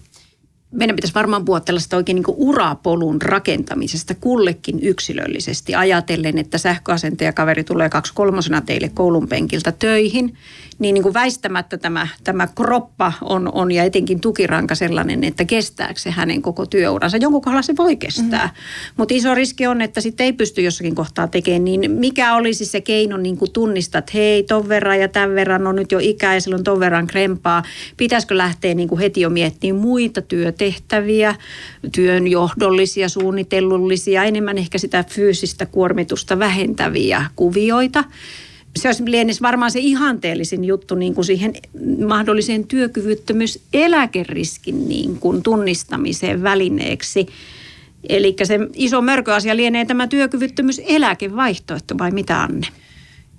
meidän 0.70 0.96
pitäisi 0.96 1.14
varmaan 1.14 1.44
puhua 1.44 1.60
tällaista 1.60 1.96
oikein 1.96 2.16
niin 2.16 2.24
urapolun 2.28 3.22
rakentamisesta 3.22 4.14
kullekin 4.14 4.78
yksilöllisesti 4.82 5.74
ajatellen, 5.74 6.38
että 6.38 6.58
sähköasentajakaveri 6.58 7.64
tulee 7.64 7.88
kaksi 7.88 8.14
kolmosena 8.14 8.60
teille 8.60 8.90
koulun 8.94 9.28
penkiltä 9.28 9.72
töihin, 9.72 10.36
niin, 10.78 10.94
niin 10.94 11.02
kuin 11.02 11.14
väistämättä 11.14 11.78
tämä, 11.78 12.08
tämä 12.24 12.46
kroppa 12.46 13.12
on, 13.22 13.52
on 13.54 13.72
ja 13.72 13.84
etenkin 13.84 14.20
tukiranka 14.20 14.74
sellainen, 14.74 15.24
että 15.24 15.44
kestääkö 15.44 16.00
se 16.00 16.10
hänen 16.10 16.42
koko 16.42 16.66
työuransa. 16.66 17.16
Jonkun 17.16 17.42
kohdalla 17.42 17.62
se 17.62 17.76
voi 17.76 17.96
kestää, 17.96 18.46
mm. 18.46 18.52
mutta 18.96 19.14
iso 19.14 19.34
riski 19.34 19.66
on, 19.66 19.80
että 19.80 20.00
sitten 20.00 20.24
ei 20.24 20.32
pysty 20.32 20.62
jossakin 20.62 20.94
kohtaa 20.94 21.28
tekemään, 21.28 21.64
niin 21.64 21.90
mikä 21.90 22.34
olisi 22.34 22.64
se 22.64 22.80
keino 22.80 23.16
niin 23.16 23.36
kuin 23.36 23.52
tunnistaa, 23.52 23.98
että 23.98 24.12
hei, 24.14 24.42
ton 24.42 24.68
verran 24.68 25.00
ja 25.00 25.08
tämän 25.08 25.34
verran 25.34 25.66
on 25.66 25.76
nyt 25.76 25.92
jo 25.92 25.98
ikää 26.02 26.34
ja 26.34 26.40
silloin 26.40 26.64
ton 26.64 26.80
verran 26.80 27.06
krempaa. 27.06 27.62
Pitäisikö 27.96 28.36
lähteä 28.36 28.74
niin 28.74 28.88
kuin 28.88 28.98
heti 28.98 29.20
jo 29.20 29.30
miettimään 29.30 29.82
muita 29.82 30.22
työtehtäviä, 30.60 31.34
työnjohdollisia, 31.94 33.08
suunnitellullisia, 33.08 34.24
enemmän 34.24 34.58
ehkä 34.58 34.78
sitä 34.78 35.04
fyysistä 35.08 35.66
kuormitusta 35.66 36.38
vähentäviä 36.38 37.24
kuvioita 37.36 38.04
se 38.76 38.88
olisi 38.88 39.02
lienisi 39.06 39.40
varmaan 39.40 39.70
se 39.70 39.78
ihanteellisin 39.78 40.64
juttu 40.64 40.94
niin 40.94 41.14
kuin 41.14 41.24
siihen 41.24 41.52
mahdolliseen 42.06 42.66
työkyvyttömyyseläkeriskin 42.66 44.88
niin 44.88 45.18
kuin 45.18 45.42
tunnistamiseen 45.42 46.42
välineeksi. 46.42 47.26
Eli 48.08 48.36
se 48.42 48.58
iso 48.74 49.02
mörköasia 49.02 49.56
lienee 49.56 49.84
tämä 49.84 50.06
työkyvyttömyyseläkevaihtoehto 50.06 51.98
vai 51.98 52.10
mitä 52.10 52.42
Anne? 52.42 52.66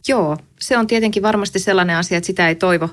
Joo, 0.08 0.38
se 0.60 0.78
on 0.78 0.88
tietenkin 0.88 1.24
varmasti 1.24 1.60
sellainen 1.60 1.98
asia, 1.98 2.18
että 2.18 2.28
sitä 2.28 2.48
ei 2.48 2.56
toivo, 2.56 2.90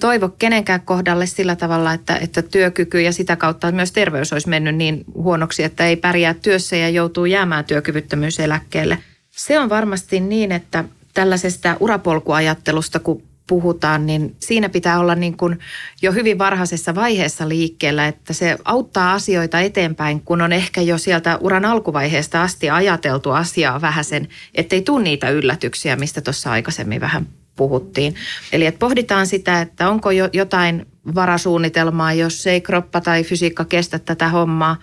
toivo 0.00 0.28
kenenkään 0.28 0.80
kohdalle 0.80 1.26
sillä 1.26 1.56
tavalla, 1.56 1.92
että, 1.92 2.16
että 2.16 2.42
työkyky 2.42 3.00
ja 3.00 3.12
sitä 3.12 3.36
kautta 3.36 3.72
myös 3.72 3.92
terveys 3.92 4.32
olisi 4.32 4.48
mennyt 4.48 4.76
niin 4.76 5.04
huonoksi, 5.14 5.62
että 5.62 5.86
ei 5.86 5.96
pärjää 5.96 6.34
työssä 6.34 6.76
ja 6.76 6.88
joutuu 6.88 7.24
jäämään 7.24 7.64
työkyvyttömyyseläkkeelle. 7.64 8.98
Se 9.30 9.58
on 9.58 9.68
varmasti 9.68 10.20
niin, 10.20 10.52
että 10.52 10.84
tällaisesta 11.14 11.76
urapolkuajattelusta, 11.80 12.98
kun 12.98 13.22
puhutaan, 13.46 14.06
niin 14.06 14.36
siinä 14.38 14.68
pitää 14.68 14.98
olla 14.98 15.14
niin 15.14 15.36
kuin 15.36 15.58
jo 16.02 16.12
hyvin 16.12 16.38
varhaisessa 16.38 16.94
vaiheessa 16.94 17.48
liikkeellä, 17.48 18.06
että 18.06 18.32
se 18.32 18.56
auttaa 18.64 19.12
asioita 19.12 19.60
eteenpäin, 19.60 20.20
kun 20.20 20.42
on 20.42 20.52
ehkä 20.52 20.80
jo 20.80 20.98
sieltä 20.98 21.38
uran 21.40 21.64
alkuvaiheesta 21.64 22.42
asti 22.42 22.70
ajateltu 22.70 23.30
asiaa 23.30 23.80
vähän 23.80 24.04
sen, 24.04 24.28
ettei 24.54 24.82
tule 24.82 25.02
niitä 25.02 25.30
yllätyksiä, 25.30 25.96
mistä 25.96 26.20
tuossa 26.20 26.50
aikaisemmin 26.50 27.00
vähän 27.00 27.26
puhuttiin. 27.56 28.14
Eli 28.52 28.66
että 28.66 28.78
pohditaan 28.78 29.26
sitä, 29.26 29.60
että 29.60 29.90
onko 29.90 30.10
jo 30.10 30.28
jotain 30.32 30.86
varasuunnitelmaa, 31.14 32.12
jos 32.12 32.46
ei 32.46 32.60
kroppa 32.60 33.00
tai 33.00 33.24
fysiikka 33.24 33.64
kestä 33.64 33.98
tätä 33.98 34.28
hommaa. 34.28 34.76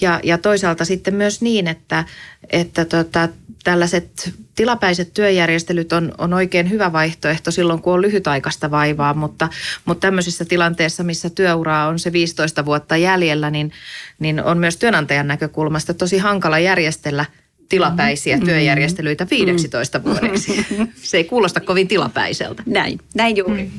Ja, 0.00 0.20
ja 0.22 0.38
toisaalta 0.38 0.84
sitten 0.84 1.14
myös 1.14 1.42
niin, 1.42 1.68
että, 1.68 2.04
että 2.50 2.84
tota, 2.84 3.28
tällaiset 3.64 4.32
tilapäiset 4.54 5.14
työjärjestelyt 5.14 5.92
on, 5.92 6.12
on 6.18 6.34
oikein 6.34 6.70
hyvä 6.70 6.92
vaihtoehto 6.92 7.50
silloin, 7.50 7.82
kun 7.82 7.94
on 7.94 8.02
lyhytaikaista 8.02 8.70
vaivaa, 8.70 9.14
mutta, 9.14 9.48
mutta 9.84 10.06
tämmöisessä 10.06 10.44
tilanteessa, 10.44 11.04
missä 11.04 11.30
työuraa 11.30 11.88
on 11.88 11.98
se 11.98 12.12
15 12.12 12.64
vuotta 12.64 12.96
jäljellä, 12.96 13.50
niin, 13.50 13.72
niin 14.18 14.44
on 14.44 14.58
myös 14.58 14.76
työnantajan 14.76 15.28
näkökulmasta 15.28 15.94
tosi 15.94 16.18
hankala 16.18 16.58
järjestellä 16.58 17.24
tilapäisiä 17.68 18.36
mm-hmm. 18.36 18.48
työjärjestelyitä 18.48 19.26
15 19.30 19.98
mm-hmm. 19.98 20.10
vuodeksi. 20.10 20.66
Se 21.02 21.16
ei 21.16 21.24
kuulosta 21.24 21.60
kovin 21.60 21.88
tilapäiseltä. 21.88 22.62
Näin, 22.66 22.98
näin 23.14 23.36
juuri. 23.36 23.62
Mm. 23.62 23.70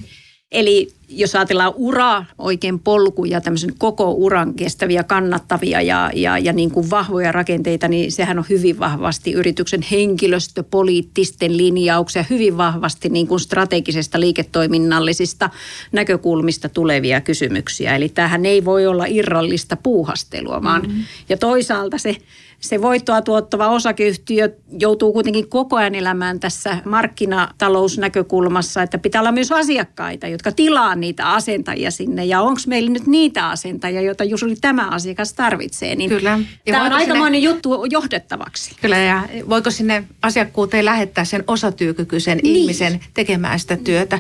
Eli 0.52 0.92
jos 1.10 1.36
ajatellaan 1.36 1.74
uraa, 1.76 2.26
oikein 2.38 2.80
polku 2.80 3.26
ja 3.26 3.42
tämmöisen 3.42 3.74
koko 3.78 4.12
uran 4.12 4.54
kestäviä, 4.54 5.04
kannattavia 5.04 5.82
ja, 5.82 6.12
ja, 6.16 6.38
ja 6.38 6.54
niin 6.54 6.72
kuin 6.72 6.90
vahvoja 6.90 7.32
rakenteita, 7.32 7.88
niin 7.88 8.12
sehän 8.12 8.40
on 8.40 8.46
hyvin 8.50 8.80
vahvasti 8.80 9.32
yrityksen 9.32 9.82
henkilöstöpoliittisten 9.92 11.58
linjauksia, 11.58 12.26
hyvin 12.30 12.58
vahvasti 12.58 13.10
niin 13.10 13.28
kuin 13.28 13.40
strategisesta 13.40 14.20
liiketoiminnallisista 14.20 15.50
näkökulmista 15.92 16.70
tulevia 16.70 17.22
kysymyksiä. 17.22 17.96
Eli 17.96 18.10
tämähän 18.10 18.46
ei 18.46 18.66
voi 18.66 18.88
olla 18.88 19.06
irrallista 19.08 19.78
puuhastelua, 19.84 20.64
vaan 20.64 20.82
mm-hmm. 20.82 21.04
ja 21.30 21.38
toisaalta 21.38 21.98
se 21.98 22.16
se 22.60 22.82
voittoa 22.82 23.22
tuottava 23.22 23.68
osakeyhtiö 23.70 24.50
joutuu 24.80 25.14
kuitenkin 25.14 25.50
koko 25.50 25.76
ajan 25.76 25.96
elämään 25.96 26.40
tässä 26.40 26.78
markkinatalousnäkökulmassa, 26.86 28.82
että 28.82 28.98
pitää 28.98 29.22
olla 29.22 29.32
myös 29.32 29.52
asiakkaita, 29.52 30.28
jotka 30.28 30.52
tilaa 30.52 30.96
niitä 30.96 31.30
asentajia 31.32 31.92
sinne. 31.92 32.26
Ja 32.26 32.42
onko 32.42 32.62
meillä 32.68 32.90
nyt 32.90 33.08
niitä 33.08 33.50
asentajia, 33.50 34.02
joita 34.02 34.24
juuri 34.24 34.56
tämä 34.62 34.88
asiakas 34.88 35.34
tarvitsee? 35.34 35.96
Niin 35.96 36.10
Kyllä. 36.10 36.40
Ja 36.66 36.74
tämä 36.74 36.86
on 36.86 36.94
aikamoinen 36.94 37.42
sinne... 37.42 37.54
juttu 37.54 37.86
johdettavaksi. 37.90 38.76
Kyllä, 38.82 38.98
ja 38.98 39.24
voiko 39.50 39.72
sinne 39.72 40.04
asiakkuuteen 40.22 40.86
lähettää 40.86 41.26
sen 41.26 41.44
osatyökykyisen 41.48 42.40
niin. 42.44 42.56
ihmisen 42.56 43.00
tekemään 43.14 43.60
sitä 43.60 43.78
työtä? 43.78 44.20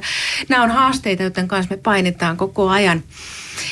Nämä 0.49 0.63
on 0.63 0.71
haasteita, 0.71 1.23
joiden 1.23 1.47
kanssa 1.47 1.75
me 1.75 1.81
painitaan 1.83 2.37
koko 2.37 2.69
ajan. 2.69 3.03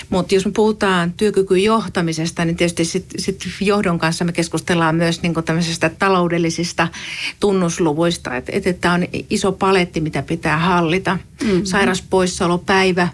Mutta 0.09 0.35
jos 0.35 0.45
me 0.45 0.51
puhutaan 0.51 1.13
työkykyjohtamisesta, 1.13 2.07
johtamisesta, 2.07 2.45
niin 2.45 2.55
tietysti 2.55 2.85
sitten 2.85 3.21
sit 3.21 3.41
johdon 3.61 3.99
kanssa 3.99 4.25
me 4.25 4.31
keskustellaan 4.31 4.95
myös 4.95 5.21
niin 5.21 5.33
tämmöisistä 5.45 5.89
taloudellisista 5.89 6.87
tunnusluvuista, 7.39 8.35
että 8.35 8.51
et, 8.55 8.81
tämä 8.81 8.93
on 8.93 9.05
iso 9.29 9.51
paletti, 9.51 10.01
mitä 10.01 10.21
pitää 10.21 10.57
hallita. 10.57 11.17
Mm-hmm. 11.43 11.65
Sairaspoissaolopäivä, 11.65 13.07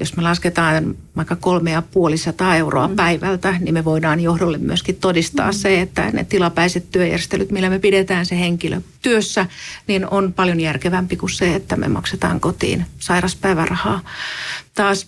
jos 0.00 0.16
me 0.16 0.22
lasketaan 0.22 0.94
vaikka 1.16 1.36
kolme 1.36 1.70
ja 1.70 1.82
puolisataa 1.82 2.56
euroa 2.56 2.88
mm. 2.88 2.96
päivältä, 2.96 3.54
niin 3.60 3.74
me 3.74 3.84
voidaan 3.84 4.20
johdolle 4.20 4.58
myöskin 4.58 4.96
todistaa 4.96 5.50
mm. 5.50 5.54
se, 5.56 5.80
että 5.80 6.10
ne 6.10 6.24
tilapäiset 6.24 6.90
työjärjestelyt, 6.90 7.50
millä 7.50 7.70
me 7.70 7.78
pidetään 7.78 8.26
se 8.26 8.38
henkilö 8.38 8.80
työssä, 9.02 9.46
niin 9.86 10.06
on 10.10 10.32
paljon 10.32 10.60
järkevämpi 10.60 11.16
kuin 11.16 11.30
se, 11.30 11.54
että 11.54 11.76
me 11.76 11.88
maksetaan 11.88 12.40
kotiin 12.40 12.86
sairaspäivärahaa. 12.98 14.00
Taas 14.74 15.06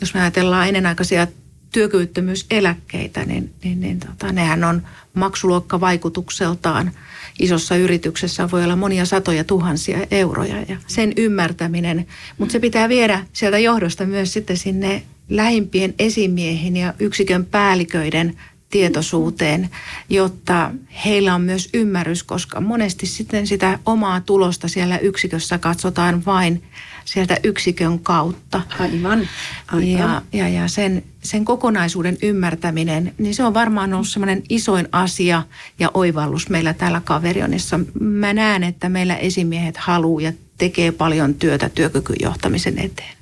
jos 0.00 0.14
me 0.14 0.20
ajatellaan 0.20 0.68
ennenaikaisia 0.68 1.26
työkyvyttömyyseläkkeitä, 1.72 3.24
niin, 3.24 3.54
niin, 3.64 3.80
niin 3.80 4.00
tota, 4.00 4.32
nehän 4.32 4.64
on 4.64 4.82
maksuluokkavaikutukseltaan 5.14 6.92
isossa 7.38 7.76
yrityksessä 7.76 8.50
voi 8.50 8.64
olla 8.64 8.76
monia 8.76 9.04
satoja 9.04 9.44
tuhansia 9.44 9.98
euroja 10.10 10.56
ja 10.68 10.76
sen 10.86 11.12
ymmärtäminen, 11.16 12.06
mutta 12.38 12.52
se 12.52 12.58
pitää 12.58 12.88
viedä 12.88 13.26
sieltä 13.32 13.58
johdosta 13.58 14.06
myös 14.06 14.32
sitten 14.32 14.56
sinne 14.56 15.02
lähimpien 15.28 15.94
esimiehin 15.98 16.76
ja 16.76 16.94
yksikön 16.98 17.44
päälliköiden 17.44 18.36
tietoisuuteen, 18.70 19.68
jotta 20.08 20.70
heillä 21.04 21.34
on 21.34 21.40
myös 21.40 21.68
ymmärrys, 21.74 22.22
koska 22.22 22.60
monesti 22.60 23.06
sitten 23.06 23.46
sitä 23.46 23.78
omaa 23.86 24.20
tulosta 24.20 24.68
siellä 24.68 24.98
yksikössä 24.98 25.58
katsotaan 25.58 26.24
vain 26.24 26.62
sieltä 27.12 27.36
yksikön 27.44 27.98
kautta. 27.98 28.62
Aivan. 28.78 29.28
Aivan. 29.66 29.88
Ja, 29.88 30.22
ja, 30.32 30.48
ja 30.48 30.68
sen, 30.68 31.02
sen 31.22 31.44
kokonaisuuden 31.44 32.16
ymmärtäminen, 32.22 33.14
niin 33.18 33.34
se 33.34 33.44
on 33.44 33.54
varmaan 33.54 33.94
ollut 33.94 34.08
semmoinen 34.08 34.42
isoin 34.48 34.88
asia 34.92 35.42
ja 35.78 35.90
oivallus 35.94 36.48
meillä 36.48 36.74
täällä 36.74 37.00
kaverionissa. 37.04 37.80
Mä 38.00 38.32
näen, 38.32 38.64
että 38.64 38.88
meillä 38.88 39.16
esimiehet 39.16 39.76
haluaa 39.76 40.22
ja 40.22 40.32
tekee 40.58 40.92
paljon 40.92 41.34
työtä 41.34 41.68
työkykyjohtamisen 41.68 42.78
eteen. 42.78 43.16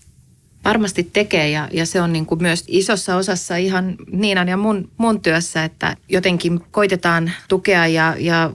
Varmasti 0.64 1.10
tekee 1.12 1.50
ja, 1.50 1.68
ja 1.72 1.86
se 1.86 2.02
on 2.02 2.12
niin 2.12 2.26
kuin 2.26 2.42
myös 2.42 2.64
isossa 2.66 3.16
osassa 3.16 3.56
ihan 3.56 3.96
Niinan 4.12 4.48
ja 4.48 4.56
mun, 4.56 4.90
mun 4.98 5.20
työssä, 5.20 5.64
että 5.64 5.96
jotenkin 6.08 6.60
koitetaan 6.70 7.32
tukea 7.48 7.86
ja, 7.86 8.16
ja 8.18 8.52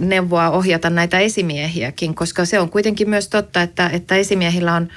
neuvoa 0.00 0.50
ohjata 0.50 0.90
näitä 0.90 1.18
esimiehiäkin, 1.18 2.14
koska 2.14 2.44
se 2.44 2.60
on 2.60 2.70
kuitenkin 2.70 3.10
myös 3.10 3.28
totta, 3.28 3.62
että, 3.62 3.90
että 3.92 4.16
esimiehillä 4.16 4.74
on, 4.74 4.88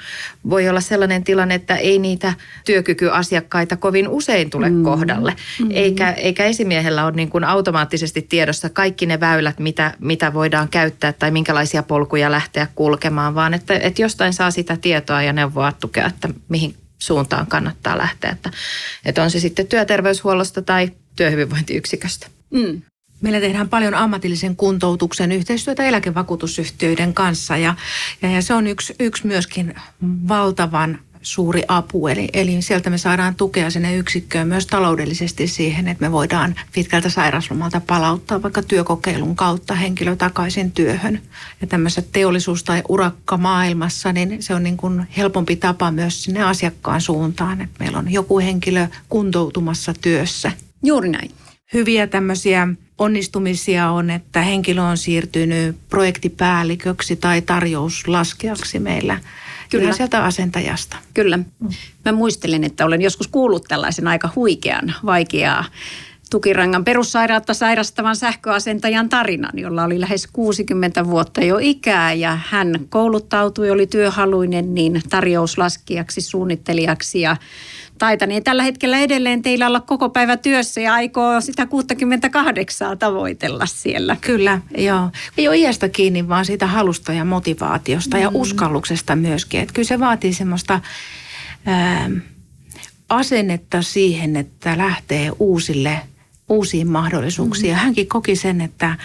voi 0.50 0.68
olla 0.68 0.80
sellainen 0.80 1.24
tilanne, 1.24 1.54
että 1.54 1.76
ei 1.76 1.98
niitä 1.98 2.34
työkykyasiakkaita 2.64 3.76
kovin 3.76 4.08
usein 4.08 4.50
tule 4.50 4.70
mm. 4.70 4.82
kohdalle. 4.82 5.36
Mm. 5.60 5.68
Eikä, 5.70 6.10
eikä 6.12 6.44
esimiehellä 6.44 7.04
ole 7.04 7.12
niin 7.12 7.30
kuin 7.30 7.44
automaattisesti 7.44 8.22
tiedossa 8.22 8.68
kaikki 8.70 9.06
ne 9.06 9.20
väylät, 9.20 9.58
mitä, 9.58 9.94
mitä 9.98 10.34
voidaan 10.34 10.68
käyttää 10.68 11.12
tai 11.12 11.30
minkälaisia 11.30 11.82
polkuja 11.82 12.30
lähteä 12.30 12.66
kulkemaan, 12.74 13.34
vaan 13.34 13.54
että, 13.54 13.74
että 13.74 14.02
jostain 14.02 14.32
saa 14.32 14.50
sitä 14.50 14.76
tietoa 14.76 15.22
ja 15.22 15.32
neuvoa 15.32 15.72
tukea, 15.72 16.06
että 16.06 16.28
mihin 16.48 16.74
suuntaan 16.98 17.46
kannattaa 17.46 17.98
lähteä. 17.98 18.30
Että, 18.30 18.50
että 19.04 19.22
on 19.22 19.30
se 19.30 19.40
sitten 19.40 19.66
työterveyshuollosta 19.66 20.62
tai 20.62 20.90
työhyvinvointiyksiköstä. 21.16 22.26
Mm. 22.50 22.82
Meillä 23.20 23.40
tehdään 23.40 23.68
paljon 23.68 23.94
ammatillisen 23.94 24.56
kuntoutuksen 24.56 25.32
yhteistyötä 25.32 25.84
eläkevakuutusyhtiöiden 25.84 27.14
kanssa 27.14 27.56
ja, 27.56 27.74
ja, 28.22 28.30
ja 28.30 28.42
se 28.42 28.54
on 28.54 28.66
yksi, 28.66 28.94
yksi 29.00 29.26
myöskin 29.26 29.74
valtavan 30.28 30.98
suuri 31.22 31.62
apu. 31.68 32.08
Eli, 32.08 32.28
eli 32.32 32.62
sieltä 32.62 32.90
me 32.90 32.98
saadaan 32.98 33.34
tukea 33.34 33.70
sinne 33.70 33.96
yksikköön 33.96 34.48
myös 34.48 34.66
taloudellisesti 34.66 35.46
siihen, 35.46 35.88
että 35.88 36.04
me 36.04 36.12
voidaan 36.12 36.54
pitkältä 36.72 37.08
sairauslomalta 37.08 37.80
palauttaa 37.86 38.42
vaikka 38.42 38.62
työkokeilun 38.62 39.36
kautta 39.36 39.74
henkilö 39.74 40.16
takaisin 40.16 40.72
työhön. 40.72 41.20
Ja 41.60 41.66
tämmöisessä 41.66 42.02
teollisuus- 42.12 42.64
tai 42.64 42.82
urakkamaailmassa, 42.88 44.12
niin 44.12 44.42
se 44.42 44.54
on 44.54 44.62
niin 44.62 44.76
kuin 44.76 45.06
helpompi 45.16 45.56
tapa 45.56 45.90
myös 45.90 46.24
sinne 46.24 46.42
asiakkaan 46.42 47.00
suuntaan, 47.00 47.60
että 47.60 47.76
meillä 47.78 47.98
on 47.98 48.12
joku 48.12 48.38
henkilö 48.38 48.86
kuntoutumassa 49.08 49.94
työssä. 50.00 50.52
Juuri 50.82 51.08
näin. 51.08 51.30
Hyviä 51.72 52.06
tämmöisiä 52.06 52.68
onnistumisia 52.98 53.90
on, 53.90 54.10
että 54.10 54.40
henkilö 54.40 54.82
on 54.82 54.96
siirtynyt 54.96 55.76
projektipäälliköksi 55.88 57.16
tai 57.16 57.42
tarjouslaskeaksi 57.42 58.78
meillä 58.78 59.20
Kyllä. 59.70 59.92
sieltä 59.92 60.24
asentajasta. 60.24 60.96
Kyllä. 61.14 61.38
Mä 62.04 62.12
muistelen, 62.12 62.64
että 62.64 62.84
olen 62.84 63.02
joskus 63.02 63.28
kuullut 63.28 63.64
tällaisen 63.68 64.08
aika 64.08 64.30
huikean, 64.36 64.94
vaikeaa 65.04 65.64
tukirangan 66.30 66.84
perussairautta 66.84 67.54
sairastavan 67.54 68.16
sähköasentajan 68.16 69.08
tarinan, 69.08 69.58
jolla 69.58 69.84
oli 69.84 70.00
lähes 70.00 70.26
60 70.32 71.06
vuotta 71.06 71.44
jo 71.44 71.58
ikää 71.60 72.12
ja 72.12 72.38
hän 72.46 72.74
kouluttautui, 72.88 73.70
oli 73.70 73.86
työhaluinen 73.86 74.74
niin 74.74 75.02
tarjouslaskijaksi, 75.10 76.20
suunnittelijaksi 76.20 77.20
ja 77.20 77.36
taitanee 77.98 78.40
tällä 78.40 78.62
hetkellä 78.62 78.98
edelleen 78.98 79.42
teillä 79.42 79.66
olla 79.66 79.80
koko 79.80 80.08
päivä 80.08 80.36
työssä 80.36 80.80
ja 80.80 80.94
aikoo 80.94 81.40
sitä 81.40 81.66
68 81.66 82.98
tavoitella 82.98 83.66
siellä. 83.66 84.16
Kyllä, 84.20 84.60
joo. 84.78 85.10
Ei 85.38 85.48
ole 85.48 85.56
iästä 85.56 85.88
kiinni, 85.88 86.28
vaan 86.28 86.44
siitä 86.44 86.66
halusta 86.66 87.12
ja 87.12 87.24
motivaatiosta 87.24 88.16
mm. 88.16 88.22
ja 88.22 88.30
uskalluksesta 88.34 89.16
myöskin. 89.16 89.60
Että 89.60 89.74
kyllä 89.74 89.88
se 89.88 90.00
vaatii 90.00 90.32
semmoista 90.32 90.80
ää, 91.66 92.10
asennetta 93.08 93.82
siihen, 93.82 94.36
että 94.36 94.78
lähtee 94.78 95.32
uusille 95.38 96.00
uusiin 96.48 96.88
mahdollisuuksiin. 96.88 97.74
Mm. 97.74 97.78
Hänkin 97.78 98.08
koki 98.08 98.36
sen, 98.36 98.60
että, 98.60 98.96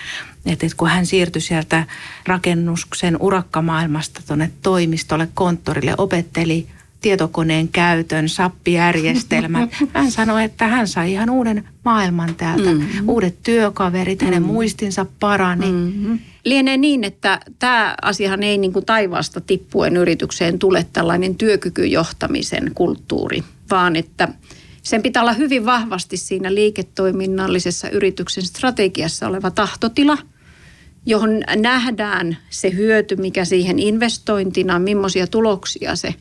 että 0.46 0.68
kun 0.78 0.90
hän 0.90 1.06
siirtyi 1.06 1.42
sieltä 1.42 1.86
rakennuksen 2.28 3.18
urakkamaailmasta 3.20 4.22
tuonne 4.28 4.52
toimistolle, 4.62 5.28
konttorille, 5.34 5.96
opetteli 5.98 6.68
tietokoneen 7.04 7.68
käytön, 7.68 8.30
sappijärjestelmät. 8.30 9.70
Hän 9.94 10.12
sanoi, 10.12 10.44
että 10.44 10.68
hän 10.68 10.88
sai 10.88 11.12
ihan 11.12 11.30
uuden 11.30 11.64
maailman 11.86 12.36
täältä, 12.36 12.72
mm-hmm. 12.72 13.10
uudet 13.10 13.36
työkaverit, 13.44 14.22
hänen 14.22 14.42
mm-hmm. 14.42 14.54
muistinsa 14.54 15.06
parani. 15.20 15.72
Mm-hmm. 15.72 16.20
Lienee 16.46 16.78
niin, 16.78 17.04
että 17.04 17.40
tämä 17.60 17.96
asiahan 18.02 18.44
ei 18.44 18.58
niin 18.58 18.74
kuin 18.74 18.86
taivaasta 18.86 19.42
tippuen 19.42 19.98
yritykseen 19.98 20.60
tule 20.60 20.86
tällainen 20.94 21.36
työkykyjohtamisen 21.36 22.72
kulttuuri, 22.76 23.44
vaan 23.72 23.96
että 23.96 24.28
sen 24.84 25.02
pitää 25.02 25.24
olla 25.24 25.34
hyvin 25.34 25.66
vahvasti 25.66 26.18
siinä 26.18 26.54
liiketoiminnallisessa 26.56 27.90
yrityksen 27.90 28.44
strategiassa 28.44 29.28
oleva 29.28 29.52
tahtotila– 29.52 30.18
johon 31.06 31.42
nähdään 31.56 32.38
se 32.50 32.74
hyöty, 32.74 33.16
mikä 33.16 33.46
siihen 33.46 33.80
investointina, 33.80 34.80
millaisia 34.80 35.28
tuloksia 35.28 35.96
se 35.96 36.16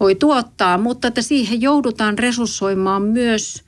voi 0.00 0.14
tuottaa, 0.14 0.78
mutta 0.78 1.08
että 1.08 1.22
siihen 1.22 1.60
joudutaan 1.60 2.18
resurssoimaan 2.18 3.02
myös 3.02 3.64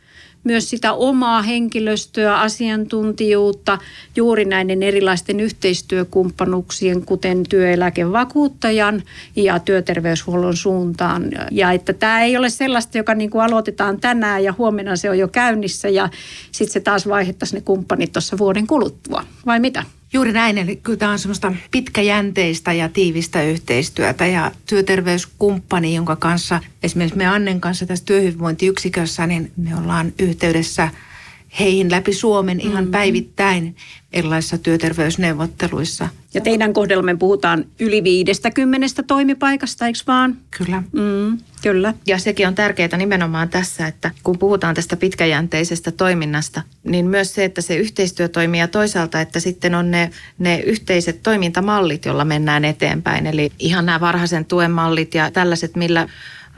myös 0.47 0.71
sitä 0.71 0.93
omaa 0.93 1.43
henkilöstöä, 1.43 2.41
asiantuntijuutta 2.41 3.79
juuri 4.17 4.45
näiden 4.45 4.83
erilaisten 4.83 5.41
yhteistyökumppanuuksien, 5.41 7.07
kuten 7.07 7.43
työeläkevakuuttajan 7.49 9.03
ja 9.37 9.59
työterveyshuollon 9.59 10.57
suuntaan. 10.57 11.23
Ja 11.51 11.73
että 11.73 11.93
tämä 11.93 12.23
ei 12.23 12.37
ole 12.37 12.51
sellaista, 12.51 12.99
joka 12.99 13.15
niin 13.15 13.31
kuin 13.31 13.43
aloitetaan 13.43 14.01
tänään 14.01 14.45
ja 14.45 14.55
huomenna 14.59 14.97
se 14.97 15.11
on 15.11 15.19
jo 15.19 15.29
käynnissä 15.29 15.89
ja 15.89 16.09
sitten 16.53 16.73
se 16.73 16.81
taas 16.81 17.09
vaihettaisiin 17.09 17.59
ne 17.59 17.65
kumppanit 17.65 18.13
tuossa 18.13 18.39
vuoden 18.39 18.67
kuluttua, 18.67 19.25
vai 19.47 19.61
mitä? 19.61 19.85
Juuri 20.17 20.33
näin, 20.33 20.59
eli 20.59 20.77
kyllä 20.77 20.99
tämä 20.99 21.13
on 21.13 21.19
semmoista 21.19 21.53
pitkäjänteistä 21.71 22.73
ja 22.73 22.89
tiivistä 22.89 23.43
yhteistyötä 23.43 24.27
ja 24.27 24.53
työterveyskumppani, 24.67 25.95
jonka 25.95 26.17
kanssa 26.17 26.61
esimerkiksi 26.83 27.19
me 27.19 27.27
Annen 27.27 27.61
kanssa 27.61 27.87
tässä 27.87 28.05
työhyvinvointiyksikössä, 28.05 29.27
niin 29.27 29.53
me 29.57 29.77
ollaan 29.77 30.13
yhteydessä 30.19 30.89
heihin 31.61 31.91
läpi 31.91 32.13
Suomen 32.13 32.61
ihan 32.61 32.75
mm-hmm. 32.75 32.91
päivittäin 32.91 33.77
erilaisissa 34.13 34.59
työterveysneuvotteluissa. 34.59 36.09
Ja 36.35 36.41
teidän 36.41 36.73
kohdalla 36.73 37.03
me 37.03 37.17
puhutaan 37.17 37.65
yli 37.81 38.05
50 38.05 39.03
toimipaikasta, 39.03 39.87
eikö 39.87 39.99
vaan? 40.07 40.37
Kyllä. 40.59 40.83
Mm, 40.93 41.39
kyllä. 41.63 41.95
Ja 42.07 42.19
sekin 42.19 42.49
on 42.49 42.55
tärkeää 42.55 42.97
nimenomaan 42.97 43.49
tässä, 43.49 43.87
että 43.87 44.11
kun 44.23 44.39
puhutaan 44.39 44.75
tästä 44.75 44.97
pitkäjänteisestä 44.97 45.93
toiminnasta, 45.93 46.63
niin 46.85 47.07
myös 47.07 47.35
se, 47.35 47.45
että 47.45 47.61
se 47.61 47.77
yhteistyö 47.77 48.29
toimii 48.29 48.61
ja 48.61 48.69
toisaalta, 48.69 49.21
että 49.21 49.41
sitten 49.41 49.75
on 49.75 49.91
ne, 49.91 50.11
ne 50.39 50.59
yhteiset 50.59 51.23
toimintamallit, 51.23 52.05
joilla 52.05 52.25
mennään 52.25 52.65
eteenpäin. 52.65 53.27
Eli 53.27 53.53
ihan 53.59 53.87
nämä 53.87 54.01
varhaisen 54.01 54.45
tuen 54.45 54.71
mallit 54.71 55.15
ja 55.15 55.31
tällaiset, 55.31 55.77
millä 55.77 56.09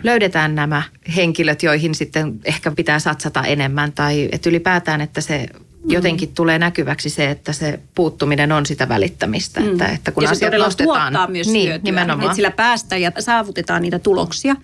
löydetään 0.03 0.55
nämä 0.55 0.83
henkilöt, 1.17 1.63
joihin 1.63 1.95
sitten 1.95 2.41
ehkä 2.45 2.71
pitää 2.71 2.99
satsata 2.99 3.43
enemmän 3.43 3.93
tai 3.93 4.29
että 4.33 4.51
ylipäätään, 4.51 5.01
että 5.01 5.21
se 5.21 5.47
jotenkin 5.85 6.35
tulee 6.35 6.59
näkyväksi 6.59 7.11
se, 7.11 7.31
että 7.31 7.53
se 7.53 7.81
puuttuminen 7.95 8.53
on 8.53 8.67
sitä 8.67 8.89
välittämistä. 8.89 9.61
Mm. 9.61 9.73
Että, 9.73 9.87
että 9.87 10.11
kun 10.11 10.23
ja 10.23 10.31
asiat 10.31 10.53
se 10.53 10.59
nostetaan, 10.59 11.13
tuottaa 11.13 11.27
myös 11.27 11.49
niin, 11.49 11.69
hyötyä, 11.69 11.85
nimenomaan. 11.85 12.27
että 12.27 12.37
sillä 12.37 12.51
päästään 12.51 13.03
ja 13.03 13.13
saavutetaan 13.19 13.83
niitä 13.83 13.99
tuloksia. 13.99 14.57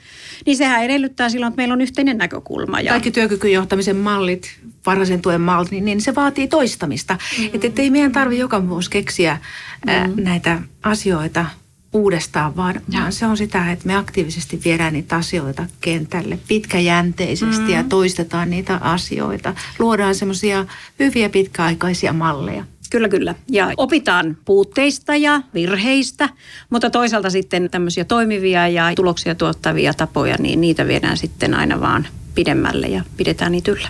Niin 0.46 0.56
sehän 0.56 0.84
edellyttää 0.84 1.28
silloin, 1.28 1.50
että 1.50 1.56
meillä 1.56 1.72
on 1.72 1.80
yhteinen 1.80 2.18
näkökulma. 2.18 2.80
Ja... 2.80 2.92
Kaikki 2.92 3.10
työkykyjohtamisen 3.10 3.96
mallit, 3.96 4.58
varhaisen 4.86 5.22
tuen 5.22 5.40
mallit, 5.40 5.70
niin, 5.70 5.84
niin 5.84 6.00
se 6.00 6.14
vaatii 6.14 6.48
toistamista. 6.48 7.18
Mm. 7.38 7.50
Että 7.52 7.66
et 7.66 7.78
ei 7.78 7.90
meidän 7.90 8.12
tarvitse 8.12 8.40
joka 8.40 8.68
vuosi 8.68 8.90
keksiä 8.90 9.38
ää, 9.86 10.06
mm. 10.06 10.14
näitä 10.16 10.60
asioita 10.82 11.46
uudestaan, 11.94 12.56
vaan, 12.56 12.80
vaan 12.92 13.12
se 13.12 13.26
on 13.26 13.36
sitä, 13.36 13.72
että 13.72 13.86
me 13.86 13.96
aktiivisesti 13.96 14.60
viedään 14.64 14.92
niitä 14.92 15.16
asioita 15.16 15.66
kentälle 15.80 16.38
pitkäjänteisesti 16.48 17.62
mm. 17.62 17.68
ja 17.68 17.84
toistetaan 17.88 18.50
niitä 18.50 18.76
asioita. 18.76 19.54
Luodaan 19.78 20.14
semmoisia 20.14 20.66
hyviä 20.98 21.28
pitkäaikaisia 21.28 22.12
malleja. 22.12 22.64
Kyllä, 22.90 23.08
kyllä. 23.08 23.34
Ja 23.50 23.70
opitaan 23.76 24.36
puutteista 24.44 25.16
ja 25.16 25.42
virheistä, 25.54 26.28
mutta 26.70 26.90
toisaalta 26.90 27.30
sitten 27.30 27.70
tämmöisiä 27.70 28.04
toimivia 28.04 28.68
ja 28.68 28.92
tuloksia 28.96 29.34
tuottavia 29.34 29.94
tapoja, 29.94 30.36
niin 30.38 30.60
niitä 30.60 30.86
viedään 30.86 31.16
sitten 31.16 31.54
aina 31.54 31.80
vaan 31.80 32.06
pidemmälle 32.34 32.86
ja 32.86 33.02
pidetään 33.16 33.52
niitä 33.52 33.70
yllä. 33.70 33.88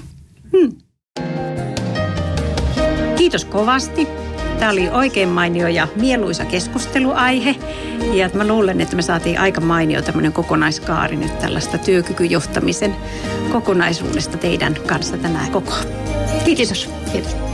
Hmm. 0.52 0.72
Kiitos 3.16 3.44
kovasti. 3.44 4.08
Tämä 4.64 4.72
oli 4.72 4.88
oikein 4.88 5.28
mainio 5.28 5.68
ja 5.68 5.88
mieluisa 5.96 6.44
keskusteluaihe. 6.44 7.56
Ja 8.12 8.30
mä 8.34 8.46
luulen, 8.46 8.80
että 8.80 8.96
me 8.96 9.02
saatiin 9.02 9.38
aika 9.38 9.60
mainio 9.60 10.02
tämmöinen 10.02 10.32
kokonaiskaari 10.32 11.16
nyt 11.16 11.38
tällaista 11.38 11.78
työkykyjohtamisen 11.78 12.96
kokonaisuudesta 13.52 14.38
teidän 14.38 14.74
kanssa 14.86 15.16
tänään 15.16 15.50
koko. 15.50 15.72
Kiitos. 16.44 16.90
Kiitos. 17.12 17.53